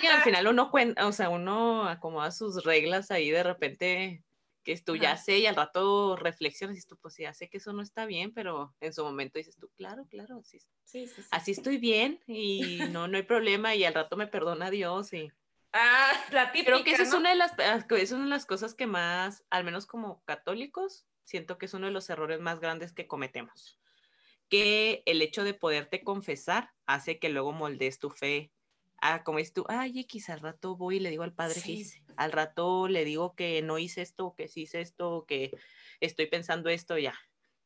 Y 0.00 0.06
al 0.06 0.22
final 0.22 0.46
uno 0.46 0.70
cuenta, 0.70 1.08
o 1.08 1.12
sea, 1.12 1.28
uno 1.28 1.88
acomoda 1.88 2.30
sus 2.30 2.62
reglas 2.62 3.10
ahí 3.10 3.30
de 3.30 3.42
repente 3.42 4.22
que 4.62 4.76
tú 4.76 4.96
ya 4.96 5.16
sé 5.16 5.38
y 5.38 5.46
al 5.46 5.56
rato 5.56 6.14
reflexionas 6.14 6.78
y 6.78 6.86
tú, 6.86 6.96
pues 6.98 7.16
ya 7.16 7.32
sé 7.32 7.48
que 7.48 7.56
eso 7.56 7.72
no 7.72 7.82
está 7.82 8.04
bien, 8.04 8.32
pero 8.32 8.74
en 8.80 8.92
su 8.92 9.02
momento 9.02 9.38
dices 9.38 9.56
tú, 9.56 9.70
claro, 9.76 10.06
claro, 10.10 10.42
sí, 10.44 10.60
sí, 10.84 11.06
sí, 11.06 11.22
así 11.30 11.52
estoy 11.52 11.78
bien 11.78 12.20
y 12.26 12.78
no, 12.90 13.08
no 13.08 13.16
hay 13.16 13.22
problema 13.22 13.74
y 13.74 13.84
al 13.84 13.94
rato 13.94 14.16
me 14.16 14.26
perdona 14.26 14.70
Dios 14.70 15.12
y 15.14 15.32
Ah, 15.72 16.12
la 16.32 16.52
típica, 16.52 16.72
Creo 16.72 16.84
que 16.84 16.92
esa 16.92 17.02
es, 17.02 17.12
una 17.12 17.30
de 17.30 17.36
las, 17.36 17.52
ah, 17.58 17.84
es 17.90 18.12
una 18.12 18.24
de 18.24 18.30
las 18.30 18.46
cosas 18.46 18.74
que 18.74 18.86
más, 18.86 19.44
al 19.50 19.64
menos 19.64 19.86
como 19.86 20.22
católicos, 20.24 21.06
siento 21.24 21.58
que 21.58 21.66
es 21.66 21.74
uno 21.74 21.86
de 21.86 21.92
los 21.92 22.08
errores 22.10 22.40
más 22.40 22.60
grandes 22.60 22.92
que 22.92 23.06
cometemos. 23.06 23.78
Que 24.48 25.02
el 25.04 25.20
hecho 25.20 25.44
de 25.44 25.54
poderte 25.54 26.02
confesar 26.02 26.70
hace 26.86 27.18
que 27.18 27.28
luego 27.28 27.52
moldees 27.52 27.98
tu 27.98 28.10
fe. 28.10 28.50
Ah, 29.00 29.22
como 29.22 29.38
dices 29.38 29.52
tú, 29.52 29.64
ay, 29.68 30.00
X, 30.00 30.30
al 30.30 30.40
rato 30.40 30.76
voy 30.76 30.96
y 30.96 31.00
le 31.00 31.10
digo 31.10 31.22
al 31.22 31.34
padre 31.34 31.60
que 31.62 31.72
hice. 31.72 32.02
Al 32.16 32.32
rato 32.32 32.88
le 32.88 33.04
digo 33.04 33.34
que 33.34 33.62
no 33.62 33.78
hice 33.78 34.00
esto, 34.02 34.34
que 34.36 34.48
sí 34.48 34.62
hice 34.62 34.80
esto, 34.80 35.24
que 35.28 35.52
estoy 36.00 36.26
pensando 36.26 36.70
esto, 36.70 36.96
ya. 36.98 37.14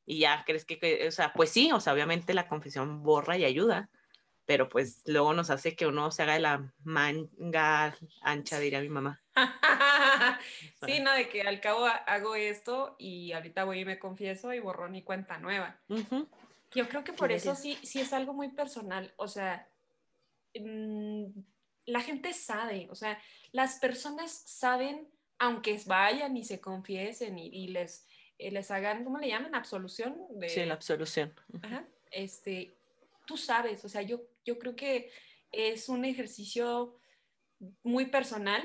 Y 0.04 0.18
ya 0.18 0.42
crees 0.44 0.64
que, 0.64 0.78
que, 0.80 1.06
o 1.06 1.12
sea, 1.12 1.32
pues 1.32 1.50
sí, 1.50 1.70
o 1.72 1.80
sea, 1.80 1.92
obviamente 1.92 2.34
la 2.34 2.48
confesión 2.48 3.04
borra 3.04 3.38
y 3.38 3.44
ayuda, 3.44 3.88
pero 4.52 4.68
pues 4.68 5.00
luego 5.06 5.32
nos 5.32 5.48
hace 5.48 5.74
que 5.74 5.86
uno 5.86 6.10
se 6.10 6.24
haga 6.24 6.34
de 6.34 6.40
la 6.40 6.74
manga 6.84 7.96
ancha, 8.20 8.58
diría 8.58 8.82
mi 8.82 8.90
mamá. 8.90 9.18
sí, 10.86 11.00
no, 11.00 11.10
de 11.14 11.30
que 11.30 11.40
al 11.40 11.58
cabo 11.62 11.86
hago 11.86 12.34
esto 12.34 12.94
y 12.98 13.32
ahorita 13.32 13.64
voy 13.64 13.80
y 13.80 13.84
me 13.86 13.98
confieso 13.98 14.52
y 14.52 14.58
borrón 14.58 14.94
y 14.94 15.04
cuenta 15.04 15.38
nueva. 15.38 15.80
Yo 15.88 16.86
creo 16.86 17.02
que 17.02 17.14
por 17.14 17.32
eso 17.32 17.54
sí, 17.54 17.78
sí 17.82 18.00
es 18.00 18.12
algo 18.12 18.34
muy 18.34 18.50
personal, 18.50 19.14
o 19.16 19.26
sea, 19.26 19.70
mm, 20.54 21.28
la 21.86 22.00
gente 22.02 22.34
sabe, 22.34 22.88
o 22.90 22.94
sea, 22.94 23.18
las 23.52 23.78
personas 23.78 24.32
saben, 24.32 25.08
aunque 25.38 25.80
vayan 25.86 26.36
y 26.36 26.44
se 26.44 26.60
confiesen 26.60 27.38
y, 27.38 27.68
les, 27.68 28.06
eh, 28.36 28.50
les 28.50 28.70
hagan, 28.70 29.02
¿cómo 29.02 29.16
le 29.16 29.28
llaman? 29.28 29.54
Absolución. 29.54 30.14
De, 30.28 30.50
sí, 30.50 30.62
la 30.66 30.74
absolución. 30.74 31.32
Ajá, 31.62 31.86
este, 32.10 32.76
tú 33.32 33.38
sabes, 33.38 33.82
o 33.82 33.88
sea, 33.88 34.02
yo, 34.02 34.20
yo 34.44 34.58
creo 34.58 34.76
que 34.76 35.10
es 35.52 35.88
un 35.88 36.04
ejercicio 36.04 36.98
muy 37.82 38.04
personal 38.04 38.62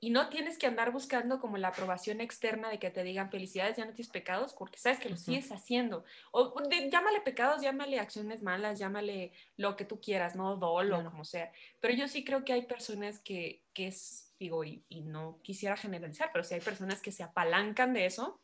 y 0.00 0.08
no 0.08 0.30
tienes 0.30 0.56
que 0.56 0.66
andar 0.66 0.92
buscando 0.92 1.40
como 1.40 1.58
la 1.58 1.68
aprobación 1.68 2.22
externa 2.22 2.70
de 2.70 2.78
que 2.78 2.90
te 2.90 3.04
digan 3.04 3.30
felicidades, 3.30 3.76
ya 3.76 3.84
no 3.84 3.92
tienes 3.92 4.10
pecados, 4.10 4.54
porque 4.54 4.78
sabes 4.78 4.98
que 4.98 5.10
lo 5.10 5.18
sigues 5.18 5.52
haciendo. 5.52 6.06
O 6.30 6.54
llámale 6.90 7.20
pecados, 7.20 7.60
llámale 7.60 8.00
acciones 8.00 8.42
malas, 8.42 8.78
llámale 8.78 9.32
lo 9.58 9.76
que 9.76 9.84
tú 9.84 10.00
quieras, 10.00 10.36
¿no? 10.36 10.56
Dolo, 10.56 11.04
como 11.04 11.26
sea. 11.26 11.52
Pero 11.78 11.92
yo 11.92 12.08
sí 12.08 12.24
creo 12.24 12.46
que 12.46 12.54
hay 12.54 12.62
personas 12.62 13.20
que, 13.20 13.62
que 13.74 13.88
es, 13.88 14.34
digo, 14.40 14.64
y, 14.64 14.86
no 15.04 15.38
quisiera 15.42 15.76
generalizar, 15.76 16.30
pero 16.32 16.44
sí 16.44 16.54
hay 16.54 16.62
personas 16.62 17.02
que 17.02 17.12
se 17.12 17.24
apalancan 17.24 17.92
de 17.92 18.06
eso 18.06 18.40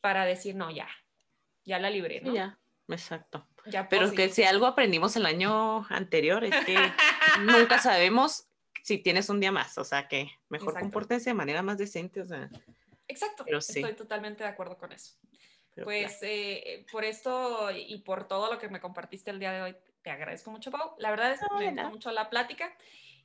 para 0.00 0.24
decir, 0.24 0.56
no, 0.56 0.70
ya, 0.70 0.88
ya 1.66 1.78
la 1.78 1.90
libré, 1.90 2.22
¿no? 2.22 2.34
ya, 2.34 2.58
exacto. 2.88 3.46
pero 3.90 4.12
que 4.12 4.28
si 4.28 4.42
algo 4.44 4.66
aprendimos 4.66 5.16
el 5.16 5.26
año 5.26 5.86
anterior 5.88 6.44
es 6.44 6.54
que 6.64 6.76
nunca 7.40 7.78
sabemos 7.78 8.46
si 8.82 8.98
tienes 8.98 9.28
un 9.30 9.40
día 9.40 9.50
más, 9.50 9.78
o 9.78 9.84
sea 9.84 10.08
que 10.08 10.30
mejor 10.48 10.78
compórtense 10.78 11.30
de 11.30 11.34
manera 11.34 11.62
más 11.62 11.78
decente, 11.78 12.20
o 12.20 12.26
sea. 12.26 12.50
Exacto, 13.08 13.44
pero 13.44 13.58
estoy 13.58 13.94
totalmente 13.94 14.44
de 14.44 14.50
acuerdo 14.50 14.76
con 14.76 14.92
eso. 14.92 15.14
pues 15.82 16.18
eh, 16.22 16.84
por 16.92 17.04
esto 17.04 17.70
y 17.70 17.98
por 17.98 18.28
todo 18.28 18.52
lo 18.52 18.58
que 18.58 18.68
me 18.68 18.80
compartiste 18.80 19.30
el 19.30 19.38
día 19.38 19.52
de 19.52 19.62
hoy, 19.62 19.76
te 20.02 20.10
agradezco 20.10 20.50
mucho, 20.50 20.70
Pau. 20.70 20.94
La 20.98 21.10
verdad 21.10 21.32
es 21.32 21.40
que 21.40 21.46
me 21.56 21.70
gustó 21.70 21.90
mucho 21.90 22.12
la 22.12 22.28
plática 22.28 22.76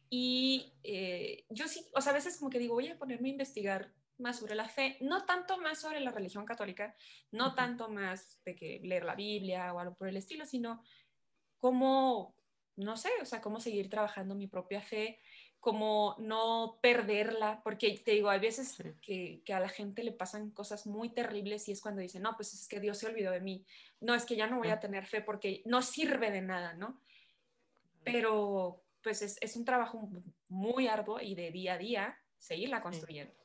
y 0.09 0.73
eh, 0.83 1.45
yo 1.49 1.67
sí, 1.67 1.85
o 1.93 2.01
sea, 2.01 2.11
a 2.11 2.15
veces 2.15 2.37
como 2.37 2.49
que 2.49 2.57
digo, 2.57 2.73
voy 2.73 2.87
a 2.87 2.97
ponerme 2.97 3.27
a 3.27 3.31
investigar 3.31 3.91
más 4.19 4.39
sobre 4.39 4.55
la 4.55 4.69
fe, 4.69 4.97
no 5.01 5.25
tanto 5.25 5.57
más 5.59 5.79
sobre 5.79 5.99
la 5.99 6.11
religión 6.11 6.45
católica, 6.45 6.95
no 7.31 7.55
tanto 7.55 7.89
más 7.89 8.41
de 8.43 8.55
que 8.55 8.79
leer 8.83 9.05
la 9.05 9.15
Biblia 9.15 9.73
o 9.73 9.79
algo 9.79 9.95
por 9.95 10.07
el 10.07 10.17
estilo, 10.17 10.45
sino 10.45 10.81
cómo, 11.59 12.35
no 12.75 12.97
sé, 12.97 13.09
o 13.21 13.25
sea, 13.25 13.41
cómo 13.41 13.59
seguir 13.59 13.89
trabajando 13.89 14.35
mi 14.35 14.47
propia 14.47 14.81
fe, 14.81 15.19
como 15.59 16.15
no 16.19 16.79
perderla, 16.81 17.61
porque 17.63 17.97
te 17.97 18.11
digo, 18.11 18.29
hay 18.29 18.39
veces 18.39 18.77
que, 19.01 19.43
a 19.53 19.59
la 19.59 19.67
gente 19.67 20.03
le 20.03 20.13
pasan 20.13 20.51
cosas 20.51 20.87
muy 20.87 21.09
terribles 21.09 21.67
y 21.67 21.73
es 21.73 21.81
cuando 21.81 22.01
dicen, 22.01 22.21
no, 22.21 22.35
pues 22.35 22.53
es 22.53 22.67
que 22.67 22.79
Dios 22.79 22.97
se 22.97 23.07
olvidó 23.07 23.31
de 23.31 23.41
mí, 23.41 23.65
no, 23.99 24.15
es 24.15 24.25
que 24.25 24.37
ya 24.37 24.47
no 24.47 24.57
voy 24.57 24.69
a 24.69 24.79
tener 24.79 25.05
fe 25.05 25.21
porque 25.21 25.61
no 25.65 25.81
sirve 25.81 26.31
de 26.31 26.41
nada, 26.41 26.73
¿no? 26.73 27.01
Pero 28.05 28.83
pues 29.03 29.21
es, 29.21 29.55
un 29.55 29.65
trabajo 29.65 30.09
muy 30.47 30.87
arduo 30.87 31.19
y 31.19 31.35
de 31.35 31.51
día 31.51 31.73
a 31.73 31.77
día 31.77 32.17
seguirla 32.37 32.81
construyendo. 32.81 33.33
Sí, 33.33 33.39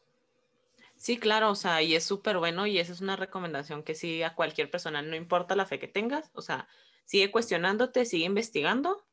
claro, 1.19 1.51
o 1.51 1.55
sea, 1.55 1.83
y 1.83 1.95
es 1.95 2.05
súper 2.05 2.39
bueno 2.39 2.67
y 2.67 2.79
esa 2.79 2.93
es 2.93 3.01
una 3.01 3.17
recomendación 3.17 3.83
que 3.83 3.95
sí 3.95 4.23
a 4.23 4.35
cualquier 4.35 4.71
persona, 4.71 5.03
no 5.03 5.17
importa 5.17 5.57
la 5.57 5.67
fe 5.67 5.79
que 5.79 5.89
tengas, 5.89 6.31
o 6.35 6.43
sea, 6.43 6.69
sigue 7.05 7.31
cuestionándote, 7.31 8.07
sigue 8.07 8.25
investigando, 8.25 9.07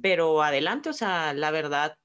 pero 0.00 0.42
adelante, 0.42 0.90
o 0.90 0.92
sea, 0.92 1.32
la 1.32 1.50
verdad 1.50 1.96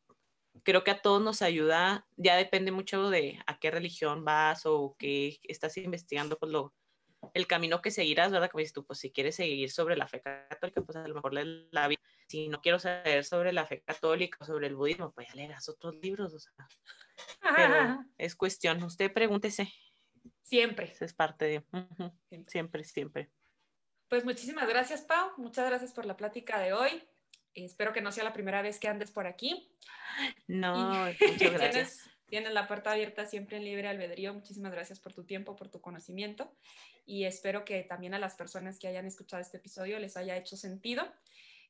creo 0.63 0.83
que 0.83 0.91
a 0.91 1.01
todos 1.01 1.21
nos 1.21 1.41
ayuda, 1.41 2.07
ya 2.15 2.35
depende 2.37 2.71
mucho 2.71 3.09
de 3.09 3.39
a 3.45 3.59
qué 3.59 3.71
religión 3.71 4.25
vas 4.25 4.65
o 4.65 4.95
qué 4.97 5.39
estás 5.43 5.77
investigando, 5.77 6.37
pues 6.37 6.51
lo, 6.51 6.73
el 7.33 7.47
camino 7.47 7.81
que 7.81 7.91
seguirás, 7.91 8.31
¿verdad? 8.31 8.49
Como 8.49 8.59
dices 8.59 8.73
tú, 8.73 8.85
pues 8.85 8.99
si 8.99 9.11
quieres 9.11 9.35
seguir 9.35 9.71
sobre 9.71 9.97
la 9.97 10.07
fe 10.07 10.21
católica, 10.21 10.81
pues 10.81 10.95
a 10.95 11.07
lo 11.07 11.15
mejor 11.15 11.33
lees 11.33 11.47
la 11.71 11.87
Biblia. 11.87 12.05
Si 12.27 12.47
no 12.47 12.61
quiero 12.61 12.79
saber 12.79 13.23
sobre 13.23 13.53
la 13.53 13.65
fe 13.65 13.81
católica 13.81 14.37
o 14.41 14.45
sobre 14.45 14.67
el 14.67 14.75
budismo, 14.75 15.11
pues 15.11 15.27
ya 15.27 15.35
leerás 15.35 15.69
otros 15.69 15.95
libros, 15.95 16.33
o 16.33 16.39
sea. 16.39 16.53
Pero 17.55 18.05
es 18.17 18.35
cuestión, 18.35 18.81
usted 18.83 19.11
pregúntese. 19.11 19.71
Siempre. 20.41 20.93
es 20.99 21.13
parte 21.13 21.45
de... 21.45 21.63
siempre, 22.47 22.83
siempre. 22.83 23.31
Pues 24.07 24.23
muchísimas 24.23 24.67
gracias, 24.67 25.01
Pau. 25.01 25.31
Muchas 25.37 25.67
gracias 25.67 25.91
por 25.91 26.05
la 26.05 26.15
plática 26.15 26.59
de 26.59 26.73
hoy. 26.73 27.03
Espero 27.55 27.93
que 27.93 28.01
no 28.01 28.11
sea 28.11 28.23
la 28.23 28.33
primera 28.33 28.61
vez 28.61 28.79
que 28.79 28.87
andes 28.87 29.11
por 29.11 29.27
aquí. 29.27 29.71
No, 30.47 31.05
muchas 31.05 31.53
gracias. 31.53 32.09
Tienes, 32.27 32.53
la 32.53 32.67
puerta 32.67 32.91
abierta 32.91 33.25
siempre 33.25 33.57
en 33.57 33.65
libre 33.65 33.87
albedrío. 33.87 34.33
Muchísimas 34.33 34.71
gracias 34.71 34.99
por 34.99 35.13
tu 35.13 35.25
tiempo, 35.25 35.55
por 35.55 35.69
tu 35.69 35.79
conocimiento. 35.79 36.55
Y 37.05 37.25
espero 37.25 37.63
que 37.65 37.83
también 37.83 38.13
a 38.13 38.19
las 38.19 38.35
personas 38.35 38.77
que 38.79 38.87
hayan 38.87 39.05
escuchado 39.05 39.41
este 39.41 39.57
episodio 39.57 39.99
les 39.99 40.17
haya 40.17 40.35
hecho 40.35 40.57
sentido. 40.57 41.05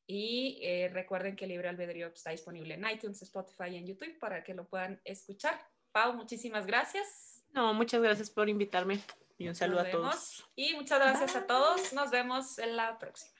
Y 0.07 0.59
eh, 0.61 0.89
recuerden 0.93 1.35
que 1.35 1.47
Libre 1.47 1.69
Albedrío 1.69 2.07
está 2.07 2.31
disponible 2.31 2.75
en 2.75 2.87
iTunes, 2.87 3.21
Spotify 3.21 3.69
y 3.71 3.77
en 3.77 3.87
YouTube 3.87 4.19
para 4.19 4.43
que 4.43 4.53
lo 4.53 4.67
puedan 4.67 5.01
escuchar. 5.03 5.59
Pau, 5.91 6.13
muchísimas 6.13 6.65
gracias. 6.65 7.43
No, 7.51 7.73
muchas 7.73 8.01
gracias 8.01 8.29
por 8.29 8.49
invitarme 8.49 8.99
y 9.37 9.47
un 9.47 9.55
saludo 9.55 9.81
a 9.81 9.89
todos. 9.89 10.45
Y 10.55 10.73
muchas 10.73 10.99
gracias 10.99 11.35
a 11.35 11.47
todos. 11.47 11.93
Nos 11.93 12.11
vemos 12.11 12.59
en 12.59 12.75
la 12.75 12.99
próxima. 12.99 13.34